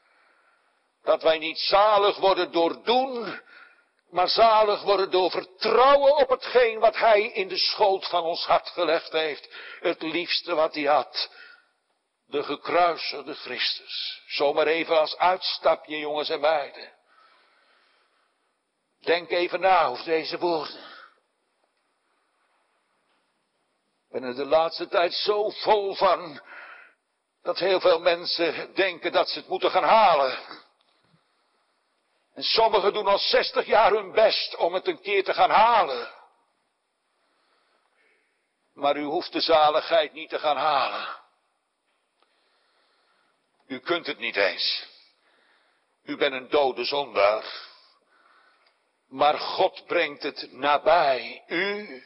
Dat 1.03 1.21
wij 1.21 1.37
niet 1.37 1.59
zalig 1.59 2.17
worden 2.17 2.51
door 2.51 2.83
doen, 2.83 3.41
maar 4.11 4.29
zalig 4.29 4.81
worden 4.81 5.11
door 5.11 5.31
vertrouwen 5.31 6.15
op 6.15 6.29
hetgeen 6.29 6.79
wat 6.79 6.95
Hij 6.95 7.21
in 7.21 7.47
de 7.47 7.57
schoot 7.57 8.07
van 8.07 8.23
ons 8.23 8.45
hart 8.45 8.69
gelegd 8.69 9.11
heeft. 9.11 9.55
Het 9.79 10.01
liefste 10.01 10.55
wat 10.55 10.73
Hij 10.73 10.83
had. 10.83 11.29
De 12.27 12.43
gekruiserde 12.43 13.33
Christus. 13.33 14.21
Zomaar 14.27 14.67
even 14.67 14.99
als 14.99 15.17
uitstapje, 15.17 15.97
jongens 15.97 16.29
en 16.29 16.39
meiden. 16.39 16.93
Denk 18.99 19.29
even 19.29 19.59
na 19.59 19.85
over 19.85 20.05
deze 20.05 20.37
woorden. 20.37 20.89
ben 24.11 24.23
er 24.23 24.35
de 24.35 24.45
laatste 24.45 24.87
tijd 24.87 25.13
zo 25.13 25.49
vol 25.49 25.95
van 25.95 26.41
dat 27.41 27.59
heel 27.59 27.79
veel 27.79 27.99
mensen 27.99 28.73
denken 28.73 29.11
dat 29.11 29.29
ze 29.29 29.39
het 29.39 29.47
moeten 29.47 29.71
gaan 29.71 29.83
halen. 29.83 30.39
En 32.41 32.47
sommigen 32.47 32.93
doen 32.93 33.07
al 33.07 33.19
60 33.19 33.65
jaar 33.65 33.91
hun 33.91 34.11
best 34.11 34.55
om 34.55 34.73
het 34.73 34.87
een 34.87 35.01
keer 35.01 35.23
te 35.23 35.33
gaan 35.33 35.49
halen. 35.49 36.13
Maar 38.73 38.97
u 38.97 39.03
hoeft 39.03 39.31
de 39.31 39.41
zaligheid 39.41 40.13
niet 40.13 40.29
te 40.29 40.39
gaan 40.39 40.57
halen. 40.57 41.17
U 43.67 43.79
kunt 43.79 44.07
het 44.07 44.17
niet 44.17 44.35
eens. 44.35 44.85
U 46.03 46.17
bent 46.17 46.33
een 46.33 46.49
dode 46.49 46.85
zondaar. 46.85 47.69
Maar 49.07 49.39
God 49.39 49.85
brengt 49.85 50.23
het 50.23 50.51
nabij 50.51 51.43
u 51.47 52.03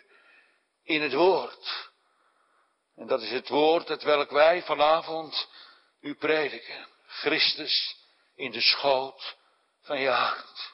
in 0.84 1.02
het 1.02 1.13
woord. 1.13 1.91
En 2.95 3.08
dat 3.08 3.21
is 3.21 3.32
het 3.32 3.50
woord 3.50 3.88
het 3.88 4.04
welk 4.04 4.32
wij 4.32 4.63
vanavond 4.63 5.50
u 6.02 6.15
prediken. 6.15 6.88
Christus 7.08 7.95
in 8.36 8.52
de 8.52 8.62
schoot 8.62 9.43
van 9.86 10.00
je 10.00 10.10
hart. 10.10 10.74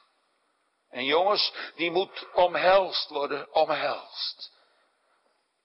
En 0.90 1.06
jongens, 1.06 1.54
die 1.76 1.92
moet 1.92 2.28
omhelst 2.34 3.10
worden, 3.10 3.54
omhelst. 3.54 4.52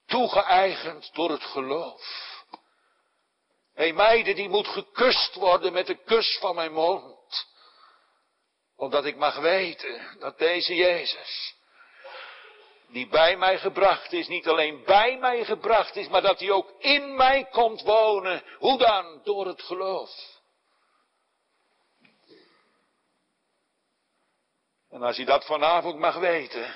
Toegeëigend 0.06 1.14
door 1.14 1.30
het 1.30 1.42
geloof. 1.42 2.34
Hé 3.74 3.92
meiden, 3.92 4.34
die 4.34 4.48
moet 4.48 4.68
gekust 4.68 5.34
worden 5.34 5.72
met 5.72 5.86
de 5.86 6.04
kus 6.04 6.38
van 6.40 6.54
mijn 6.54 6.72
mond. 6.72 7.46
Omdat 8.76 9.04
ik 9.04 9.16
mag 9.16 9.36
weten 9.36 10.16
dat 10.18 10.38
deze 10.38 10.74
Jezus 10.74 11.56
die 12.88 13.08
bij 13.08 13.36
mij 13.36 13.58
gebracht 13.58 14.12
is, 14.12 14.28
niet 14.28 14.48
alleen 14.48 14.84
bij 14.84 15.18
mij 15.18 15.44
gebracht 15.44 15.96
is, 15.96 16.08
maar 16.08 16.22
dat 16.22 16.38
hij 16.38 16.50
ook 16.50 16.74
in 16.78 17.16
mij 17.16 17.44
komt 17.44 17.82
wonen. 17.82 18.42
Hoe 18.58 18.78
dan? 18.78 19.20
Door 19.24 19.46
het 19.46 19.62
geloof. 19.62 20.35
En 24.90 25.02
als 25.02 25.16
hij 25.16 25.24
dat 25.24 25.44
vanavond 25.44 25.98
mag 25.98 26.16
weten, 26.16 26.74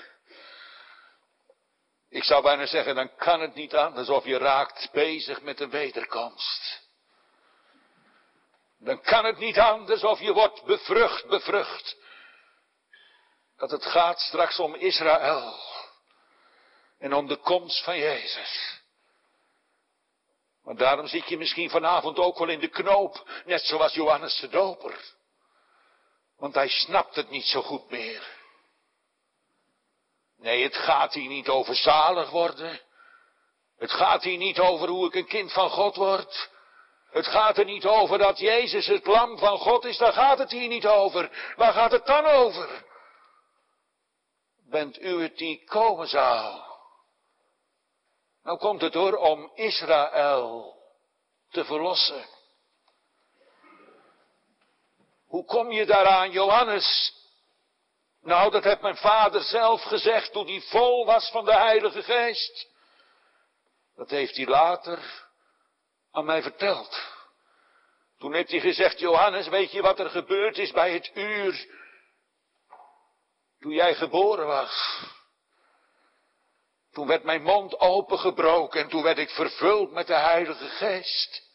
ik 2.08 2.24
zou 2.24 2.42
bijna 2.42 2.66
zeggen, 2.66 2.94
dan 2.94 3.16
kan 3.16 3.40
het 3.40 3.54
niet 3.54 3.74
anders 3.74 4.08
of 4.08 4.24
je 4.24 4.38
raakt 4.38 4.88
bezig 4.92 5.42
met 5.42 5.58
de 5.58 5.68
wederkomst. 5.68 6.88
Dan 8.78 9.00
kan 9.00 9.24
het 9.24 9.38
niet 9.38 9.58
anders 9.58 10.04
of 10.04 10.20
je 10.20 10.32
wordt 10.32 10.64
bevrucht, 10.64 11.26
bevrucht. 11.26 11.96
Dat 13.56 13.70
het 13.70 13.86
gaat 13.86 14.20
straks 14.20 14.58
om 14.58 14.74
Israël 14.74 15.58
en 16.98 17.14
om 17.14 17.26
de 17.26 17.36
komst 17.36 17.84
van 17.84 17.98
Jezus. 17.98 18.82
Maar 20.62 20.76
daarom 20.76 21.06
zit 21.06 21.28
je 21.28 21.38
misschien 21.38 21.70
vanavond 21.70 22.18
ook 22.18 22.38
wel 22.38 22.48
in 22.48 22.60
de 22.60 22.68
knoop, 22.68 23.30
net 23.44 23.62
zoals 23.62 23.94
Johannes 23.94 24.40
de 24.40 24.48
Doper. 24.48 25.18
Want 26.40 26.54
hij 26.54 26.68
snapt 26.68 27.14
het 27.14 27.30
niet 27.30 27.44
zo 27.44 27.62
goed 27.62 27.90
meer. 27.90 28.38
Nee, 30.38 30.62
het 30.62 30.76
gaat 30.76 31.14
hier 31.14 31.28
niet 31.28 31.48
over 31.48 31.74
zalig 31.74 32.30
worden. 32.30 32.80
Het 33.78 33.90
gaat 33.90 34.22
hier 34.22 34.36
niet 34.36 34.58
over 34.58 34.88
hoe 34.88 35.06
ik 35.06 35.14
een 35.14 35.26
kind 35.26 35.52
van 35.52 35.70
God 35.70 35.96
word. 35.96 36.50
Het 37.10 37.26
gaat 37.26 37.58
er 37.58 37.64
niet 37.64 37.84
over 37.84 38.18
dat 38.18 38.38
Jezus 38.38 38.86
het 38.86 39.06
lam 39.06 39.38
van 39.38 39.58
God 39.58 39.84
is, 39.84 39.98
daar 39.98 40.12
gaat 40.12 40.38
het 40.38 40.50
hier 40.50 40.68
niet 40.68 40.86
over. 40.86 41.52
Waar 41.56 41.72
gaat 41.72 41.90
het 41.90 42.06
dan 42.06 42.26
over? 42.26 42.84
Bent 44.70 45.00
u 45.00 45.22
het 45.22 45.36
die 45.36 45.64
komen 45.64 46.08
zou? 46.08 46.60
Nou 48.42 48.58
komt 48.58 48.80
het 48.80 48.92
door 48.92 49.16
om 49.16 49.50
Israël 49.54 50.76
te 51.50 51.64
verlossen. 51.64 52.24
Hoe 55.30 55.44
kom 55.44 55.70
je 55.70 55.86
daaraan, 55.86 56.30
Johannes? 56.30 57.14
Nou, 58.22 58.50
dat 58.50 58.64
heeft 58.64 58.80
mijn 58.80 58.96
vader 58.96 59.42
zelf 59.42 59.82
gezegd 59.82 60.32
toen 60.32 60.46
hij 60.46 60.60
vol 60.60 61.06
was 61.06 61.30
van 61.30 61.44
de 61.44 61.54
Heilige 61.54 62.02
Geest. 62.02 62.68
Dat 63.94 64.10
heeft 64.10 64.36
hij 64.36 64.46
later 64.46 65.28
aan 66.10 66.24
mij 66.24 66.42
verteld. 66.42 67.00
Toen 68.18 68.34
heeft 68.34 68.50
hij 68.50 68.60
gezegd, 68.60 68.98
Johannes, 68.98 69.48
weet 69.48 69.72
je 69.72 69.82
wat 69.82 69.98
er 69.98 70.10
gebeurd 70.10 70.58
is 70.58 70.70
bij 70.70 70.92
het 70.92 71.10
uur 71.14 71.66
toen 73.58 73.72
jij 73.72 73.94
geboren 73.94 74.46
was? 74.46 75.04
Toen 76.92 77.06
werd 77.06 77.22
mijn 77.22 77.42
mond 77.42 77.80
opengebroken 77.80 78.80
en 78.80 78.88
toen 78.88 79.02
werd 79.02 79.18
ik 79.18 79.30
vervuld 79.30 79.92
met 79.92 80.06
de 80.06 80.14
Heilige 80.14 80.68
Geest. 80.68 81.49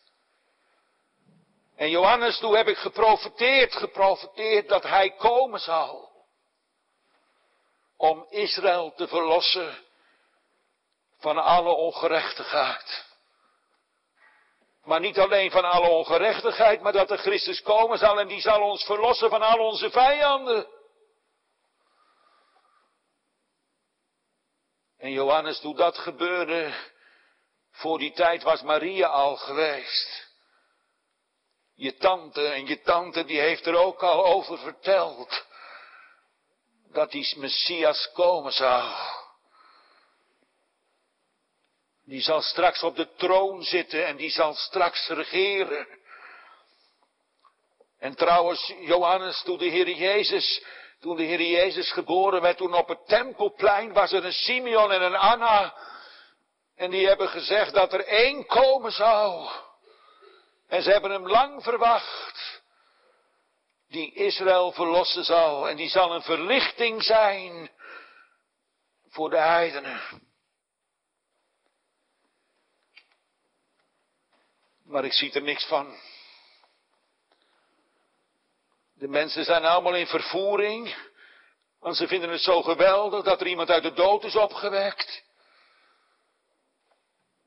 En 1.76 1.90
Johannes, 1.90 2.40
toen 2.40 2.56
heb 2.56 2.68
ik 2.68 2.78
geprofiteerd, 2.78 3.76
geprofiteerd 3.76 4.70
dat 4.70 4.84
hij 4.84 5.12
komen 5.12 5.60
zou. 5.60 6.08
Om 7.98 8.26
Israël 8.30 8.94
te 8.94 9.08
verlossen 9.08 9.78
van 11.20 11.38
alle 11.38 11.70
ongerechtigheid. 11.70 13.06
Maar 14.84 15.00
niet 15.00 15.20
alleen 15.20 15.52
van 15.52 15.66
alle 15.66 15.88
ongerechtigheid, 15.88 16.82
maar 16.82 16.94
dat 16.94 17.08
de 17.08 17.18
Christus 17.18 17.62
komen 17.62 17.98
zal 17.98 18.20
en 18.20 18.28
die 18.28 18.42
zal 18.42 18.62
ons 18.62 18.84
verlossen 18.84 19.30
van 19.30 19.42
al 19.42 19.60
onze 19.60 19.90
vijanden. 19.90 20.68
En 24.98 25.12
Johannes, 25.12 25.60
toen 25.60 25.76
dat 25.76 25.98
gebeurde, 25.98 26.74
voor 27.72 27.98
die 27.98 28.12
tijd 28.12 28.44
was 28.44 28.62
Maria 28.62 29.08
al 29.08 29.36
geweest. 29.36 30.25
Je 31.76 31.96
tante 31.96 32.48
en 32.48 32.66
je 32.66 32.82
tante 32.82 33.26
die 33.26 33.40
heeft 33.40 33.66
er 33.66 33.76
ook 33.76 34.04
al 34.04 34.26
over 34.26 34.58
verteld. 34.58 35.46
Dat 36.92 37.12
die 37.12 37.38
Messias 37.38 38.12
komen 38.12 38.52
zou. 38.52 38.94
Die 42.06 42.22
zal 42.22 42.42
straks 42.42 42.84
op 42.84 42.96
de 42.96 43.14
troon 43.16 43.64
zitten 43.64 44.06
en 44.06 44.16
die 44.16 44.30
zal 44.30 44.54
straks 44.54 45.08
regeren. 45.08 45.88
En 48.00 48.16
trouwens, 48.16 48.74
Johannes, 48.80 49.42
toen 49.44 49.58
de 49.58 49.66
Heer 49.66 49.90
Jezus, 49.90 50.66
toen 51.00 51.16
de 51.16 51.24
Heer 51.24 51.42
Jezus 51.42 51.92
geboren 51.92 52.42
werd, 52.42 52.58
toen 52.58 52.74
op 52.74 52.88
het 52.88 53.08
tempelplein 53.08 53.94
was 53.94 54.12
er 54.12 54.26
een 54.26 54.34
Simeon 54.34 54.92
en 54.92 55.02
een 55.02 55.16
Anna. 55.16 55.74
En 56.76 56.90
die 56.90 57.08
hebben 57.08 57.30
gezegd 57.30 57.74
dat 57.74 57.94
er 57.94 58.06
één 58.06 58.46
komen 58.46 58.92
zou. 58.92 59.50
En 60.68 60.82
ze 60.82 60.92
hebben 60.92 61.12
hem 61.12 61.28
lang 61.28 61.64
verwacht. 61.64 62.64
Die 63.88 64.14
Israël 64.14 64.72
verlossen 64.72 65.24
zal. 65.24 65.70
En 65.70 65.76
die 65.76 65.90
zal 65.90 66.16
een 66.16 66.22
verlichting 66.22 67.04
zijn 67.04 67.70
voor 69.10 69.30
de 69.30 69.38
heidenen. 69.38 70.02
Maar 74.84 75.06
ik 75.06 75.14
zie 75.14 75.34
er 75.34 75.42
niks 75.42 75.66
van. 75.66 75.96
De 78.94 79.08
mensen 79.08 79.44
zijn 79.44 79.66
allemaal 79.66 79.96
in 79.96 80.08
vervoering. 80.08 80.96
Want 81.80 81.98
ze 81.98 82.08
vinden 82.08 82.30
het 82.30 82.42
zo 82.42 82.62
geweldig 82.62 83.24
dat 83.24 83.42
er 83.42 83.48
iemand 83.48 83.70
uit 83.70 83.84
de 83.84 83.94
dood 83.94 84.24
is 84.24 84.36
opgewekt. 84.36 85.25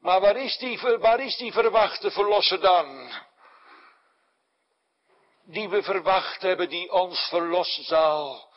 Maar 0.01 0.21
waar 0.21 0.37
is 0.37 0.57
die, 0.57 0.79
waar 0.81 1.21
is 1.21 1.37
die 1.37 1.53
verwachte 1.53 2.11
verlosser 2.11 2.61
dan? 2.61 3.11
Die 5.45 5.69
we 5.69 5.83
verwacht 5.83 6.43
hebben, 6.43 6.69
die 6.69 6.93
ons 6.93 7.29
verlossen 7.29 7.85
zal 7.85 8.49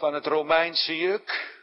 van 0.00 0.14
het 0.14 0.26
Romeinse 0.26 0.96
juk. 0.98 1.58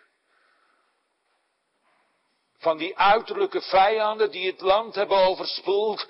Van 2.57 2.77
die 2.77 2.97
uiterlijke 2.97 3.61
vijanden 3.61 4.31
die 4.31 4.51
het 4.51 4.61
land 4.61 4.95
hebben 4.95 5.17
overspoeld. 5.17 6.07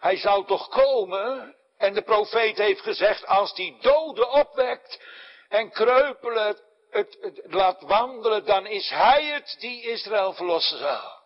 Hij 0.00 0.16
zou 0.16 0.46
toch 0.46 0.68
komen? 0.68 1.56
En 1.76 1.94
de 1.94 2.02
profeet 2.02 2.56
heeft 2.56 2.80
gezegd, 2.80 3.26
als 3.26 3.54
die 3.54 3.78
doden 3.80 4.30
opwekt 4.30 5.02
en 5.48 5.70
kreupelen 5.70 6.58
het, 6.98 7.40
laat 7.44 7.80
wandelen, 7.80 8.44
dan 8.44 8.66
is 8.66 8.88
hij 8.88 9.24
het 9.24 9.56
die 9.58 9.82
Israël 9.82 10.32
verlossen 10.32 10.78
zal. 10.78 11.16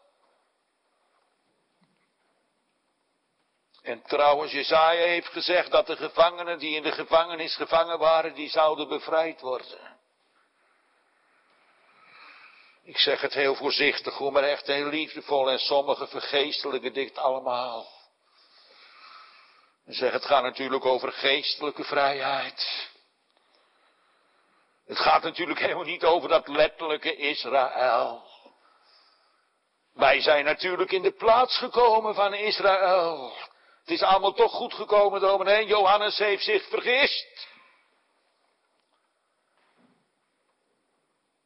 En 3.83 4.03
trouwens, 4.03 4.53
Jezaja 4.53 5.07
heeft 5.07 5.29
gezegd 5.29 5.71
dat 5.71 5.87
de 5.87 5.97
gevangenen 5.97 6.59
die 6.59 6.77
in 6.77 6.83
de 6.83 6.93
gevangenis 6.93 7.55
gevangen 7.55 7.99
waren, 7.99 8.35
die 8.35 8.49
zouden 8.49 8.89
bevrijd 8.89 9.41
worden. 9.41 10.01
Ik 12.85 12.99
zeg 12.99 13.21
het 13.21 13.35
heel 13.35 13.55
voorzichtig 13.55 14.21
maar 14.21 14.43
echt 14.43 14.67
heel 14.67 14.87
liefdevol 14.87 15.51
en 15.51 15.59
sommige 15.59 16.07
vergeestelijke 16.07 16.91
dit 16.91 17.19
allemaal. 17.19 17.87
En 19.87 19.95
zeg, 19.95 20.13
het 20.13 20.25
gaat 20.25 20.43
natuurlijk 20.43 20.85
over 20.85 21.13
geestelijke 21.13 21.85
vrijheid. 21.85 22.91
Het 24.87 24.99
gaat 24.99 25.23
natuurlijk 25.23 25.59
helemaal 25.67 25.85
niet 25.85 26.05
over 26.05 26.29
dat 26.29 26.49
letterlijke 26.49 27.17
Israël. 27.17 28.31
Wij 29.95 30.21
zijn 30.21 30.45
natuurlijk 30.45 30.93
in 30.93 31.03
de 31.03 31.13
plaats 31.13 31.59
gekomen 31.59 32.15
van 32.15 32.35
Israël. 32.35 33.37
Het 33.81 33.91
is 33.91 34.03
allemaal 34.03 34.33
toch 34.33 34.53
goed 34.53 34.75
gekomen, 34.75 35.21
dominee. 35.21 35.67
Johannes 35.67 36.19
heeft 36.19 36.45
zich 36.45 36.69
vergist. 36.69 37.51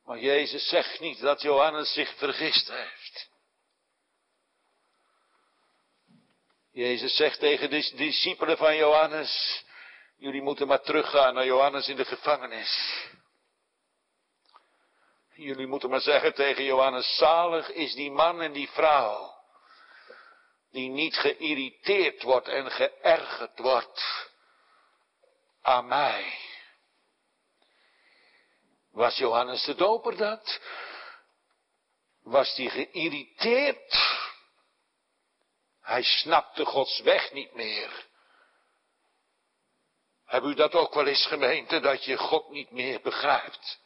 Maar 0.05 0.18
Jezus 0.18 0.68
zegt 0.68 1.01
niet 1.01 1.20
dat 1.20 1.43
Johannes 1.43 1.93
zich 1.93 2.16
vergist 2.16 2.68
heeft. 2.68 3.28
Jezus 6.72 7.16
zegt 7.16 7.39
tegen 7.39 7.70
de 7.70 7.93
discipelen 7.97 8.57
van 8.57 8.76
Johannes, 8.76 9.64
jullie 10.16 10.43
moeten 10.43 10.66
maar 10.66 10.82
teruggaan 10.82 11.34
naar 11.34 11.45
Johannes 11.45 11.89
in 11.89 11.97
de 11.97 12.05
gevangenis. 12.05 13.05
Jullie 15.37 15.66
moeten 15.66 15.91
maar 15.91 16.01
zeggen 16.01 16.34
tegen 16.34 16.64
Johannes, 16.64 17.16
zalig 17.16 17.70
is 17.70 17.95
die 17.95 18.11
man 18.11 18.43
en 18.43 18.53
die 18.53 18.68
vrouw, 18.68 19.34
die 20.70 20.89
niet 20.89 21.16
geïrriteerd 21.16 22.22
wordt 22.22 22.49
en 22.49 22.70
geërgerd 22.70 23.59
wordt 23.59 24.28
aan 25.62 25.87
mij. 25.87 26.39
Was 28.91 29.16
Johannes 29.16 29.64
de 29.64 29.74
Doper 29.74 30.16
dat? 30.16 30.61
Was 32.22 32.55
die 32.55 32.70
geïrriteerd? 32.70 34.18
Hij 35.80 36.03
snapte 36.03 36.64
Gods 36.64 37.01
weg 37.01 37.32
niet 37.32 37.55
meer. 37.55 38.07
Heb 40.24 40.43
u 40.43 40.55
dat 40.55 40.74
ook 40.74 40.95
wel 40.95 41.07
eens 41.07 41.26
gemeente, 41.26 41.80
dat 41.80 42.05
je 42.05 42.16
God 42.16 42.51
niet 42.51 42.70
meer 42.70 43.01
begrijpt? 43.01 43.84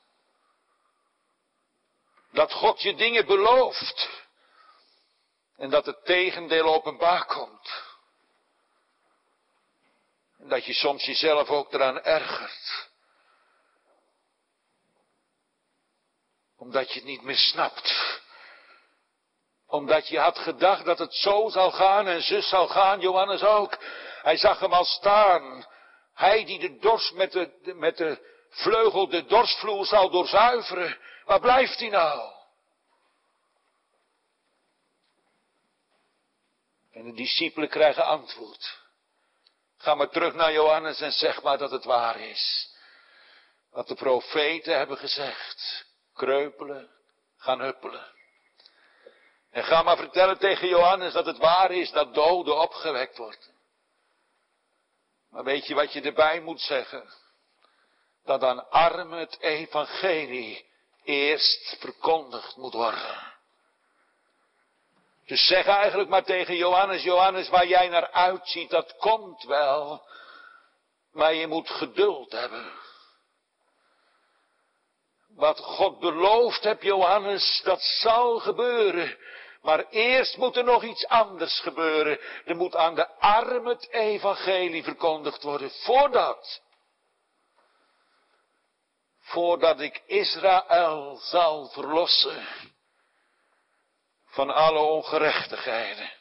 Dat 2.32 2.52
God 2.52 2.82
je 2.82 2.94
dingen 2.94 3.26
belooft. 3.26 4.08
En 5.56 5.70
dat 5.70 5.86
het 5.86 6.04
tegendeel 6.04 6.74
openbaar 6.74 7.26
komt. 7.26 7.88
En 10.38 10.48
dat 10.48 10.64
je 10.64 10.72
soms 10.72 11.04
jezelf 11.04 11.48
ook 11.48 11.72
eraan 11.72 12.02
ergert. 12.02 12.88
Omdat 16.56 16.88
je 16.88 16.94
het 16.94 17.08
niet 17.08 17.22
meer 17.22 17.36
snapt. 17.36 18.18
Omdat 19.66 20.08
je 20.08 20.18
had 20.18 20.38
gedacht 20.38 20.84
dat 20.84 20.98
het 20.98 21.14
zo 21.14 21.48
zal 21.48 21.70
gaan 21.70 22.06
en 22.06 22.22
zus 22.22 22.48
zal 22.48 22.68
gaan, 22.68 23.00
Johannes 23.00 23.42
ook. 23.42 23.78
Hij 24.22 24.36
zag 24.36 24.60
hem 24.60 24.72
al 24.72 24.84
staan. 24.84 25.66
Hij 26.14 26.44
die 26.44 26.58
de 26.58 26.78
dorst 26.78 27.12
met 27.12 27.32
de, 27.32 27.74
met 27.76 27.96
de 27.96 28.28
vleugel 28.50 29.08
de 29.08 29.24
dorstvloer 29.24 29.86
zal 29.86 30.10
doorzuiveren. 30.10 30.98
Waar 31.24 31.40
blijft 31.40 31.78
hij 31.78 31.88
nou? 31.88 32.32
En 36.92 37.04
de 37.04 37.12
discipelen 37.12 37.68
krijgen 37.68 38.04
antwoord. 38.04 38.78
Ga 39.76 39.94
maar 39.94 40.08
terug 40.08 40.34
naar 40.34 40.52
Johannes 40.52 41.00
en 41.00 41.12
zeg 41.12 41.42
maar 41.42 41.58
dat 41.58 41.70
het 41.70 41.84
waar 41.84 42.20
is. 42.20 42.74
Wat 43.70 43.88
de 43.88 43.94
profeten 43.94 44.76
hebben 44.76 44.96
gezegd. 44.96 45.86
Kreupelen, 46.14 46.90
gaan 47.36 47.60
huppelen. 47.60 48.12
En 49.50 49.64
ga 49.64 49.82
maar 49.82 49.96
vertellen 49.96 50.38
tegen 50.38 50.68
Johannes 50.68 51.12
dat 51.12 51.26
het 51.26 51.38
waar 51.38 51.70
is 51.70 51.90
dat 51.90 52.14
doden 52.14 52.60
opgewekt 52.60 53.16
wordt. 53.16 53.52
Maar 55.30 55.44
weet 55.44 55.66
je 55.66 55.74
wat 55.74 55.92
je 55.92 56.00
erbij 56.00 56.40
moet 56.40 56.60
zeggen? 56.60 57.12
Dat 58.24 58.42
aan 58.42 58.70
armen 58.70 59.18
het 59.18 59.40
evangelie 59.40 60.69
eerst 61.04 61.76
verkondigd 61.78 62.56
moet 62.56 62.72
worden. 62.72 63.28
Dus 65.26 65.46
zeg 65.46 65.66
eigenlijk 65.66 66.08
maar 66.08 66.24
tegen 66.24 66.56
Johannes, 66.56 67.02
Johannes, 67.02 67.48
waar 67.48 67.66
jij 67.66 67.88
naar 67.88 68.10
uitziet, 68.10 68.70
dat 68.70 68.96
komt 68.96 69.42
wel. 69.42 70.02
Maar 71.12 71.34
je 71.34 71.46
moet 71.46 71.70
geduld 71.70 72.32
hebben. 72.32 72.72
Wat 75.28 75.58
God 75.58 75.98
beloofd 75.98 76.64
hebt, 76.64 76.82
Johannes, 76.82 77.60
dat 77.64 77.82
zal 77.82 78.38
gebeuren. 78.38 79.18
Maar 79.62 79.88
eerst 79.90 80.36
moet 80.36 80.56
er 80.56 80.64
nog 80.64 80.82
iets 80.82 81.06
anders 81.06 81.60
gebeuren. 81.60 82.20
Er 82.44 82.56
moet 82.56 82.76
aan 82.76 82.94
de 82.94 83.08
armen 83.18 83.66
het 83.66 83.88
evangelie 83.90 84.84
verkondigd 84.84 85.42
worden. 85.42 85.70
Voordat. 85.70 86.60
Voordat 89.30 89.80
ik 89.80 90.02
Israël 90.06 91.20
zal 91.22 91.68
verlossen. 91.68 92.46
Van 94.24 94.50
alle 94.50 94.78
ongerechtigheden. 94.78 96.12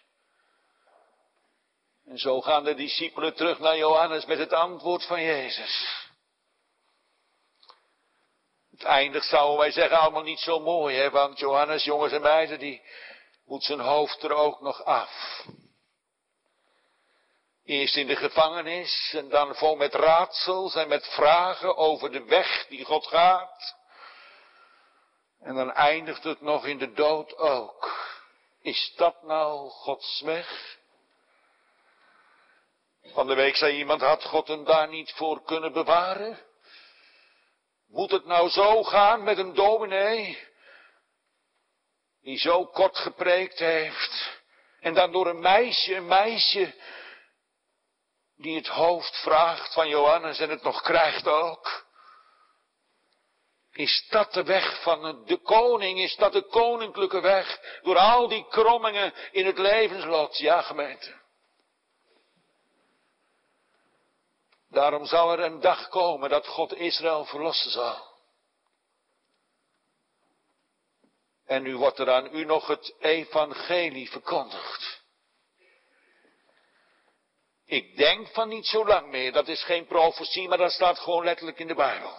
En 2.05 2.17
zo 2.17 2.41
gaan 2.41 2.63
de 2.63 2.75
discipelen 2.75 3.35
terug 3.35 3.59
naar 3.59 3.77
Johannes 3.77 4.25
met 4.25 4.37
het 4.37 4.53
antwoord 4.53 5.05
van 5.05 5.21
Jezus. 5.21 6.07
Het 8.71 8.83
eindigt, 8.83 9.25
zouden 9.25 9.57
wij 9.57 9.71
zeggen, 9.71 9.99
allemaal 9.99 10.23
niet 10.23 10.39
zo 10.39 10.59
mooi, 10.59 10.95
hè? 10.95 11.09
want 11.09 11.39
Johannes, 11.39 11.83
jongens 11.83 12.13
en 12.13 12.21
meiden, 12.21 12.59
die 12.59 12.81
moet 13.45 13.63
zijn 13.63 13.79
hoofd 13.79 14.23
er 14.23 14.33
ook 14.33 14.61
nog 14.61 14.83
af. 14.83 15.45
Eerst 17.69 17.95
in 17.95 18.07
de 18.07 18.15
gevangenis 18.15 19.13
en 19.13 19.29
dan 19.29 19.55
vol 19.55 19.75
met 19.75 19.93
raadsels 19.93 20.75
en 20.75 20.87
met 20.87 21.07
vragen 21.07 21.77
over 21.77 22.11
de 22.11 22.23
weg 22.23 22.65
die 22.67 22.85
God 22.85 23.07
gaat. 23.07 23.75
En 25.41 25.55
dan 25.55 25.71
eindigt 25.71 26.23
het 26.23 26.41
nog 26.41 26.65
in 26.65 26.77
de 26.77 26.93
dood 26.93 27.37
ook. 27.37 28.09
Is 28.61 28.93
dat 28.95 29.23
nou 29.23 29.69
Gods 29.69 30.21
weg? 30.21 30.77
Van 33.03 33.27
de 33.27 33.35
week 33.35 33.55
zei 33.55 33.77
iemand, 33.77 34.01
had 34.01 34.23
God 34.23 34.47
hem 34.47 34.63
daar 34.63 34.87
niet 34.87 35.11
voor 35.11 35.43
kunnen 35.43 35.73
bewaren? 35.73 36.39
Moet 37.87 38.11
het 38.11 38.25
nou 38.25 38.49
zo 38.49 38.83
gaan 38.83 39.23
met 39.23 39.37
een 39.37 39.53
dominee? 39.53 40.47
Die 42.21 42.37
zo 42.37 42.65
kort 42.65 42.97
gepreekt 42.97 43.59
heeft. 43.59 44.39
En 44.79 44.93
dan 44.93 45.11
door 45.11 45.27
een 45.27 45.41
meisje, 45.41 45.95
een 45.95 46.07
meisje. 46.07 46.73
Die 48.41 48.55
het 48.55 48.67
hoofd 48.67 49.15
vraagt 49.15 49.73
van 49.73 49.89
Johannes 49.89 50.39
en 50.39 50.49
het 50.49 50.61
nog 50.63 50.81
krijgt 50.81 51.27
ook. 51.27 51.87
Is 53.71 54.07
dat 54.09 54.33
de 54.33 54.43
weg 54.43 54.81
van 54.81 55.25
de 55.25 55.37
koning? 55.37 55.99
Is 55.99 56.15
dat 56.15 56.33
de 56.33 56.43
koninklijke 56.43 57.21
weg? 57.21 57.59
Door 57.81 57.97
al 57.97 58.27
die 58.27 58.47
krommingen 58.47 59.13
in 59.31 59.45
het 59.45 59.57
levenslot? 59.57 60.37
Ja, 60.37 60.61
gemeente. 60.61 61.17
Daarom 64.69 65.05
zal 65.05 65.31
er 65.31 65.39
een 65.39 65.59
dag 65.59 65.87
komen 65.87 66.29
dat 66.29 66.47
God 66.47 66.73
Israël 66.73 67.25
verlossen 67.25 67.71
zal. 67.71 68.07
En 71.45 71.63
nu 71.63 71.77
wordt 71.77 71.99
er 71.99 72.11
aan 72.11 72.35
u 72.35 72.45
nog 72.45 72.67
het 72.67 72.95
evangelie 72.99 74.11
verkondigd. 74.11 74.88
Ik 77.69 77.97
denk 77.97 78.27
van 78.27 78.49
niet 78.49 78.65
zo 78.65 78.85
lang 78.85 79.09
meer, 79.09 79.31
dat 79.31 79.47
is 79.47 79.63
geen 79.63 79.85
profetie, 79.85 80.47
maar 80.47 80.57
dat 80.57 80.71
staat 80.71 80.99
gewoon 80.99 81.23
letterlijk 81.23 81.59
in 81.59 81.67
de 81.67 81.75
Bijbel. 81.75 82.13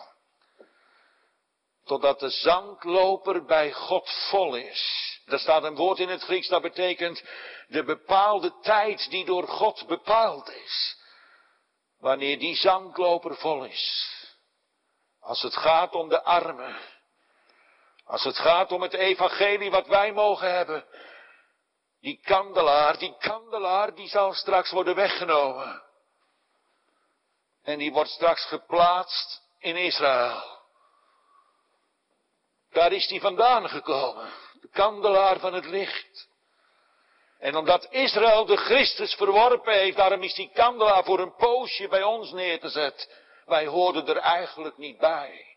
Totdat 1.84 2.20
de 2.20 2.30
zandloper 2.30 3.44
bij 3.44 3.72
God 3.72 4.10
vol 4.30 4.56
is. 4.56 5.18
Er 5.26 5.38
staat 5.38 5.62
een 5.62 5.74
woord 5.74 5.98
in 5.98 6.08
het 6.08 6.22
Grieks 6.22 6.48
dat 6.48 6.62
betekent 6.62 7.24
de 7.68 7.84
bepaalde 7.84 8.58
tijd 8.62 9.10
die 9.10 9.24
door 9.24 9.48
God 9.48 9.86
bepaald 9.86 10.50
is. 10.50 10.96
Wanneer 11.98 12.38
die 12.38 12.56
zandloper 12.56 13.36
vol 13.36 13.64
is. 13.64 14.14
Als 15.20 15.42
het 15.42 15.56
gaat 15.56 15.94
om 15.94 16.08
de 16.08 16.22
armen. 16.22 16.76
Als 18.04 18.24
het 18.24 18.36
gaat 18.36 18.72
om 18.72 18.82
het 18.82 18.94
evangelie 18.94 19.70
wat 19.70 19.86
wij 19.86 20.12
mogen 20.12 20.54
hebben. 20.54 20.84
Die 22.00 22.20
kandelaar, 22.22 22.98
die 22.98 23.16
kandelaar, 23.18 23.94
die 23.94 24.08
zal 24.08 24.32
straks 24.34 24.70
worden 24.70 24.94
weggenomen. 24.94 25.82
En 27.62 27.78
die 27.78 27.92
wordt 27.92 28.10
straks 28.10 28.44
geplaatst 28.44 29.42
in 29.58 29.76
Israël. 29.76 30.58
Daar 32.70 32.92
is 32.92 33.06
die 33.06 33.20
vandaan 33.20 33.68
gekomen. 33.68 34.32
De 34.60 34.68
kandelaar 34.68 35.38
van 35.38 35.54
het 35.54 35.64
licht. 35.64 36.28
En 37.38 37.56
omdat 37.56 37.86
Israël 37.90 38.44
de 38.44 38.56
Christus 38.56 39.14
verworpen 39.14 39.72
heeft, 39.72 39.96
daarom 39.96 40.22
is 40.22 40.34
die 40.34 40.50
kandelaar 40.52 41.04
voor 41.04 41.18
een 41.18 41.34
poosje 41.34 41.88
bij 41.88 42.02
ons 42.02 42.32
neergezet. 42.32 43.14
Wij 43.44 43.66
hoorden 43.66 44.06
er 44.06 44.16
eigenlijk 44.16 44.78
niet 44.78 44.98
bij. 44.98 45.56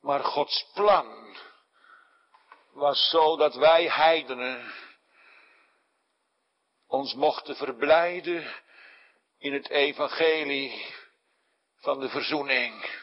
Maar 0.00 0.24
Gods 0.24 0.66
plan 0.74 1.36
was 2.74 3.08
zo 3.10 3.36
dat 3.36 3.54
wij 3.54 3.88
heidenen 3.88 4.72
ons 6.86 7.14
mochten 7.14 7.56
verblijden 7.56 8.54
in 9.38 9.52
het 9.52 9.68
evangelie 9.68 10.94
van 11.76 12.00
de 12.00 12.08
verzoening. 12.08 13.02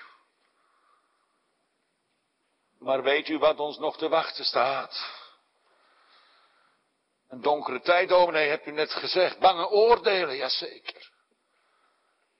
Maar 2.79 3.03
weet 3.03 3.27
u 3.27 3.37
wat 3.37 3.59
ons 3.59 3.77
nog 3.77 3.97
te 3.97 4.09
wachten 4.09 4.45
staat? 4.45 5.19
Een 7.27 7.41
donkere 7.41 7.81
tijd, 7.81 8.09
dominee, 8.09 8.49
hebt 8.49 8.67
u 8.67 8.71
net 8.71 8.91
gezegd. 8.91 9.39
Bange 9.39 9.69
oordelen, 9.69 10.35
jazeker. 10.35 11.11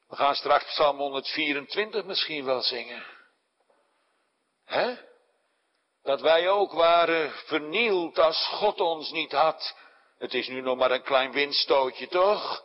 We 0.08 0.16
gaan 0.16 0.36
straks 0.36 0.66
Psalm 0.66 0.98
124 0.98 2.06
misschien 2.06 2.46
wel 2.46 2.62
zingen. 2.62 3.06
Hè? 4.66 5.11
Dat 6.04 6.22
wij 6.22 6.50
ook 6.50 6.72
waren 6.72 7.32
vernield 7.32 8.20
als 8.20 8.48
God 8.48 8.80
ons 8.80 9.12
niet 9.12 9.32
had. 9.32 9.76
Het 10.18 10.34
is 10.34 10.48
nu 10.48 10.62
nog 10.62 10.78
maar 10.78 10.92
een 10.92 11.04
klein 11.04 11.32
windstootje, 11.32 12.08
toch? 12.08 12.64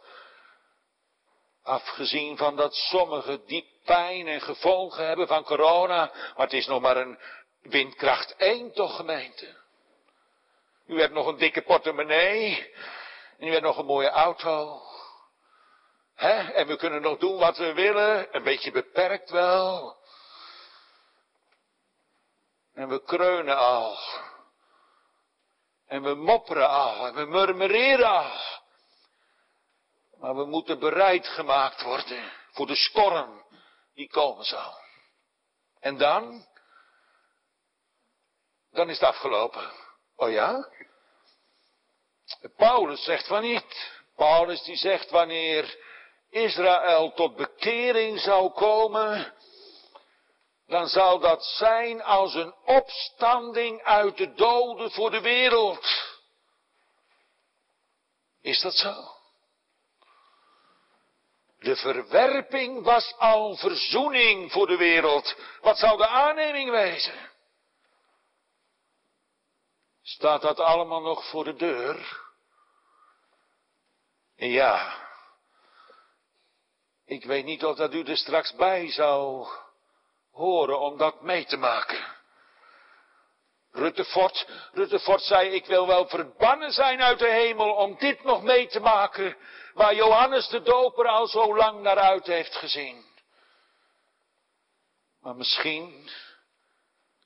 Afgezien 1.62 2.37
van 2.37 2.57
dat 2.57 2.74
sommigen 2.74 3.47
diep 3.47 3.66
pijn 3.84 4.26
en 4.26 4.41
gevolgen 4.41 5.07
hebben 5.07 5.26
van 5.26 5.45
corona. 5.45 6.11
Maar 6.14 6.47
het 6.47 6.53
is 6.53 6.66
nog 6.66 6.80
maar 6.80 6.97
een 6.97 7.18
windkracht 7.62 8.37
1 8.37 8.72
toch 8.72 8.97
gemeente. 8.97 9.57
U 10.87 11.01
hebt 11.01 11.12
nog 11.12 11.26
een 11.26 11.39
dikke 11.39 11.62
portemonnee. 11.62 12.72
En 13.39 13.47
u 13.47 13.51
hebt 13.51 13.62
nog 13.62 13.78
een 13.78 13.87
mooie 13.87 14.11
auto. 14.11 14.80
Hè? 16.14 16.53
En 16.53 16.66
we 16.66 16.76
kunnen 16.76 17.03
nog 17.03 17.18
doen 17.18 17.39
wat 17.39 17.57
we 17.57 17.72
willen. 17.72 18.37
Een 18.37 18.43
beetje 18.43 18.70
beperkt 18.70 19.30
wel. 19.30 19.97
En 22.77 22.89
we 22.89 23.03
kreunen 23.03 23.59
al. 23.59 23.99
En 25.87 26.03
we 26.03 26.14
mopperen 26.14 26.68
al. 26.68 27.07
En 27.07 27.14
we 27.14 27.24
murmureren 27.24 28.09
al. 28.09 28.41
Maar 30.18 30.37
we 30.37 30.45
moeten 30.45 30.79
bereid 30.79 31.27
gemaakt 31.27 31.83
worden 31.83 32.33
voor 32.53 32.66
de 32.66 32.77
storm 32.77 33.45
die 33.95 34.09
komen 34.09 34.45
zal. 34.45 34.79
En 35.81 35.97
dan? 35.97 36.47
Dan 38.70 38.89
is 38.91 38.99
het 38.99 39.09
afgelopen. 39.09 39.72
Oh 40.16 40.31
ja? 40.31 40.68
Paulus 42.57 43.05
zegt 43.05 43.27
van 43.27 43.43
niet. 43.43 43.95
Paulus 44.16 44.62
die 44.62 44.77
zegt 44.77 45.11
wanneer 45.11 45.79
Israël 46.31 47.12
tot 47.12 47.37
bekering 47.37 48.20
zou 48.20 48.51
komen, 48.51 49.35
dan 50.66 50.86
zal 50.88 51.18
dat 51.18 51.44
zijn 51.44 52.02
als 52.02 52.34
een 52.34 52.54
opstanding 52.64 53.82
uit 53.82 54.16
de 54.16 54.34
doden 54.34 54.90
voor 54.90 55.10
de 55.10 55.20
wereld. 55.20 55.86
Is 58.40 58.60
dat 58.60 58.74
zo? 58.74 59.14
De 61.58 61.76
verwerping 61.76 62.82
was 62.82 63.14
al 63.18 63.56
verzoening 63.56 64.52
voor 64.52 64.66
de 64.66 64.76
wereld. 64.76 65.36
Wat 65.60 65.78
zou 65.78 65.96
de 65.96 66.06
aanneming 66.06 66.70
wezen? 66.70 67.30
Staat 70.02 70.42
dat 70.42 70.60
allemaal 70.60 71.00
nog 71.00 71.28
voor 71.30 71.44
de 71.44 71.54
deur? 71.54 72.24
Ja. 74.36 75.04
Ik 77.04 77.24
weet 77.24 77.44
niet 77.44 77.64
of 77.64 77.76
dat 77.76 77.94
u 77.94 78.02
er 78.02 78.16
straks 78.16 78.54
bij 78.54 78.90
zou 78.90 79.46
horen 80.37 80.80
om 80.80 80.97
dat 80.97 81.22
mee 81.22 81.45
te 81.45 81.57
maken. 81.57 82.14
Ruttefort, 83.70 84.47
Ruttefort 84.72 85.22
zei, 85.22 85.51
ik 85.51 85.66
wil 85.66 85.87
wel 85.87 86.09
verbannen 86.09 86.70
zijn 86.70 87.03
uit 87.03 87.18
de 87.18 87.30
hemel 87.30 87.74
om 87.74 87.99
dit 87.99 88.24
nog 88.24 88.43
mee 88.43 88.66
te 88.66 88.80
maken, 88.80 89.37
waar 89.74 89.95
Johannes 89.95 90.49
de 90.49 90.62
Doper 90.62 91.07
al 91.07 91.26
zo 91.26 91.57
lang 91.57 91.80
naar 91.80 91.99
uit 91.99 92.26
heeft 92.26 92.55
gezien. 92.55 93.05
Maar 95.20 95.37
misschien 95.37 96.11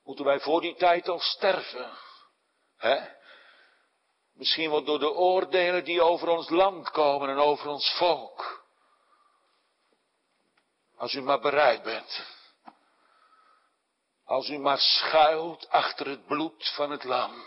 moeten 0.05 0.25
wij 0.25 0.41
voor 0.41 0.61
die 0.61 0.75
tijd 0.75 1.09
al 1.09 1.21
sterven. 1.21 1.91
Hè? 2.77 2.99
Misschien 4.33 4.71
wel 4.71 4.85
door 4.85 4.99
de 4.99 5.13
oordelen 5.13 5.85
die 5.85 6.03
over 6.03 6.29
ons 6.29 6.49
land 6.49 6.91
komen 6.91 7.29
en 7.29 7.39
over 7.39 7.69
ons 7.69 7.95
volk. 7.97 8.65
Als 10.97 11.15
u 11.15 11.23
maar 11.23 11.41
bereid 11.41 11.83
bent. 11.83 12.39
Als 14.31 14.49
u 14.49 14.59
maar 14.59 14.78
schuilt 14.78 15.68
achter 15.68 16.07
het 16.07 16.26
bloed 16.26 16.72
van 16.74 16.91
het 16.91 17.05
lam. 17.05 17.45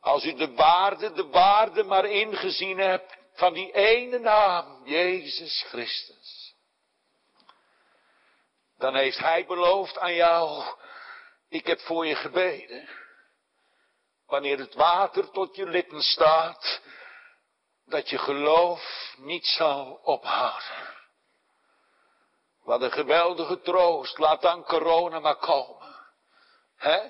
Als 0.00 0.24
u 0.24 0.34
de 0.34 0.54
waarde, 0.54 1.12
de 1.12 1.26
waarde 1.26 1.82
maar 1.82 2.04
ingezien 2.04 2.78
hebt 2.78 3.16
van 3.32 3.52
die 3.52 3.72
ene 3.72 4.18
naam, 4.18 4.86
Jezus 4.86 5.64
Christus. 5.68 6.54
Dan 8.78 8.94
heeft 8.94 9.18
Hij 9.18 9.46
beloofd 9.46 9.98
aan 9.98 10.14
jou, 10.14 10.64
ik 11.48 11.66
heb 11.66 11.80
voor 11.80 12.06
je 12.06 12.14
gebeden. 12.14 12.88
Wanneer 14.26 14.58
het 14.58 14.74
water 14.74 15.30
tot 15.30 15.56
je 15.56 15.66
lippen 15.66 16.02
staat, 16.02 16.80
dat 17.84 18.08
je 18.08 18.18
geloof 18.18 19.14
niet 19.16 19.46
zal 19.46 20.00
ophouden. 20.02 20.94
Wat 22.66 22.82
een 22.82 22.92
geweldige 22.92 23.60
troost. 23.60 24.18
Laat 24.18 24.42
dan 24.42 24.64
corona 24.64 25.20
maar 25.20 25.36
komen. 25.36 25.94
Hè? 26.76 27.08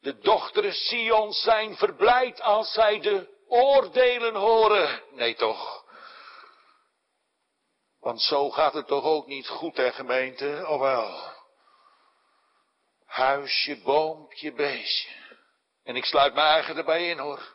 De 0.00 0.18
dochteren 0.18 0.72
Sion 0.72 1.32
zijn 1.32 1.76
verblijd 1.76 2.40
als 2.40 2.72
zij 2.72 3.00
de 3.00 3.28
oordelen 3.48 4.34
horen. 4.34 5.02
Nee 5.10 5.34
toch. 5.34 5.84
Want 8.00 8.22
zo 8.22 8.50
gaat 8.50 8.74
het 8.74 8.86
toch 8.86 9.04
ook 9.04 9.26
niet 9.26 9.48
goed, 9.48 9.76
hè 9.76 9.92
gemeente, 9.92 10.64
of 10.68 10.80
wel? 10.80 11.32
Huisje, 13.06 13.80
boompje, 13.82 14.52
beestje. 14.52 15.10
En 15.84 15.96
ik 15.96 16.04
sluit 16.04 16.34
mijn 16.34 16.46
eigen 16.46 16.76
erbij 16.76 17.08
in 17.08 17.18
hoor. 17.18 17.54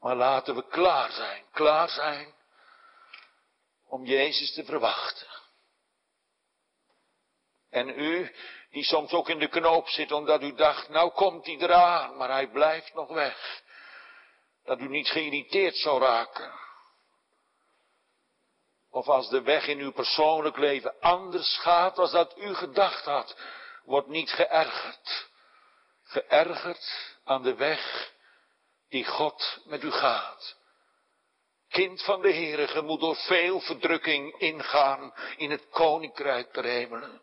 Maar 0.00 0.16
laten 0.16 0.54
we 0.54 0.66
klaar 0.68 1.10
zijn, 1.10 1.44
klaar 1.52 1.88
zijn 1.88 2.34
om 3.92 4.04
Jezus 4.04 4.52
te 4.52 4.64
verwachten. 4.64 5.26
En 7.70 7.88
u, 7.88 8.34
die 8.70 8.84
soms 8.84 9.12
ook 9.12 9.28
in 9.28 9.38
de 9.38 9.48
knoop 9.48 9.88
zit 9.88 10.12
omdat 10.12 10.42
u 10.42 10.54
dacht, 10.54 10.88
nou 10.88 11.10
komt 11.10 11.46
hij 11.46 11.56
eraan, 11.56 12.16
maar 12.16 12.30
hij 12.30 12.50
blijft 12.50 12.94
nog 12.94 13.08
weg. 13.08 13.62
Dat 14.64 14.80
u 14.80 14.88
niet 14.88 15.08
geïrriteerd 15.08 15.76
zou 15.76 16.00
raken. 16.00 16.52
Of 18.90 19.08
als 19.08 19.28
de 19.28 19.42
weg 19.42 19.66
in 19.66 19.78
uw 19.78 19.92
persoonlijk 19.92 20.56
leven 20.56 21.00
anders 21.00 21.58
gaat 21.58 21.98
als 21.98 22.10
dat 22.10 22.38
u 22.38 22.54
gedacht 22.54 23.04
had, 23.04 23.36
wordt 23.84 24.08
niet 24.08 24.30
geërgerd. 24.30 25.28
Geërgerd 26.02 27.16
aan 27.24 27.42
de 27.42 27.54
weg 27.54 28.12
die 28.88 29.04
God 29.04 29.60
met 29.64 29.82
u 29.82 29.90
gaat. 29.90 30.61
Kind 31.72 32.02
van 32.02 32.22
de 32.22 32.32
Heere, 32.32 32.66
ge 32.68 32.82
moet 32.82 33.00
door 33.00 33.16
veel 33.16 33.60
verdrukking 33.60 34.38
ingaan 34.38 35.14
in 35.36 35.50
het 35.50 35.68
koninkrijk 35.70 36.54
der 36.54 36.64
hemelen. 36.64 37.20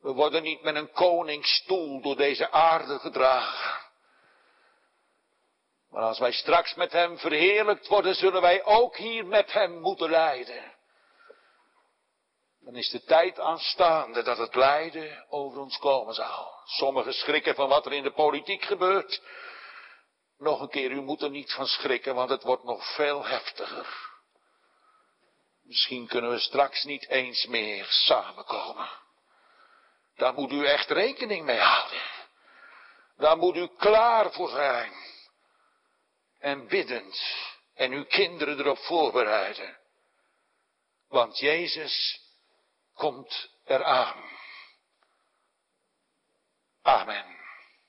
We 0.00 0.12
worden 0.12 0.42
niet 0.42 0.62
met 0.62 0.74
een 0.74 0.92
koningsstoel 0.92 2.00
door 2.00 2.16
deze 2.16 2.50
aarde 2.50 2.98
gedragen. 2.98 3.82
Maar 5.90 6.02
als 6.02 6.18
wij 6.18 6.32
straks 6.32 6.74
met 6.74 6.92
hem 6.92 7.18
verheerlijkt 7.18 7.86
worden, 7.86 8.14
zullen 8.14 8.40
wij 8.40 8.64
ook 8.64 8.96
hier 8.96 9.26
met 9.26 9.52
hem 9.52 9.80
moeten 9.80 10.10
lijden. 10.10 10.72
Dan 12.60 12.76
is 12.76 12.90
de 12.90 13.04
tijd 13.04 13.40
aanstaande 13.40 14.22
dat 14.22 14.38
het 14.38 14.54
lijden 14.54 15.24
over 15.28 15.60
ons 15.60 15.78
komen 15.78 16.14
zal. 16.14 16.52
Sommigen 16.64 17.14
schrikken 17.14 17.54
van 17.54 17.68
wat 17.68 17.86
er 17.86 17.92
in 17.92 18.02
de 18.02 18.12
politiek 18.12 18.64
gebeurt. 18.64 19.22
Nog 20.44 20.60
een 20.60 20.68
keer, 20.68 20.90
u 20.90 21.00
moet 21.00 21.22
er 21.22 21.30
niet 21.30 21.52
van 21.52 21.66
schrikken, 21.66 22.14
want 22.14 22.30
het 22.30 22.42
wordt 22.42 22.64
nog 22.64 22.94
veel 22.94 23.24
heftiger. 23.24 24.12
Misschien 25.62 26.06
kunnen 26.06 26.30
we 26.30 26.38
straks 26.38 26.84
niet 26.84 27.08
eens 27.08 27.46
meer 27.46 27.86
samenkomen. 27.86 28.88
Daar 30.16 30.34
moet 30.34 30.52
u 30.52 30.66
echt 30.66 30.90
rekening 30.90 31.44
mee 31.44 31.58
houden. 31.58 32.02
Daar 33.16 33.36
moet 33.36 33.56
u 33.56 33.68
klaar 33.76 34.32
voor 34.32 34.48
zijn. 34.48 34.92
En 36.38 36.68
biddend. 36.68 37.20
En 37.74 37.92
uw 37.92 38.04
kinderen 38.04 38.58
erop 38.58 38.78
voorbereiden. 38.78 39.78
Want 41.08 41.38
Jezus 41.38 42.20
komt 42.94 43.50
eraan. 43.64 44.24
Amen. 46.82 47.43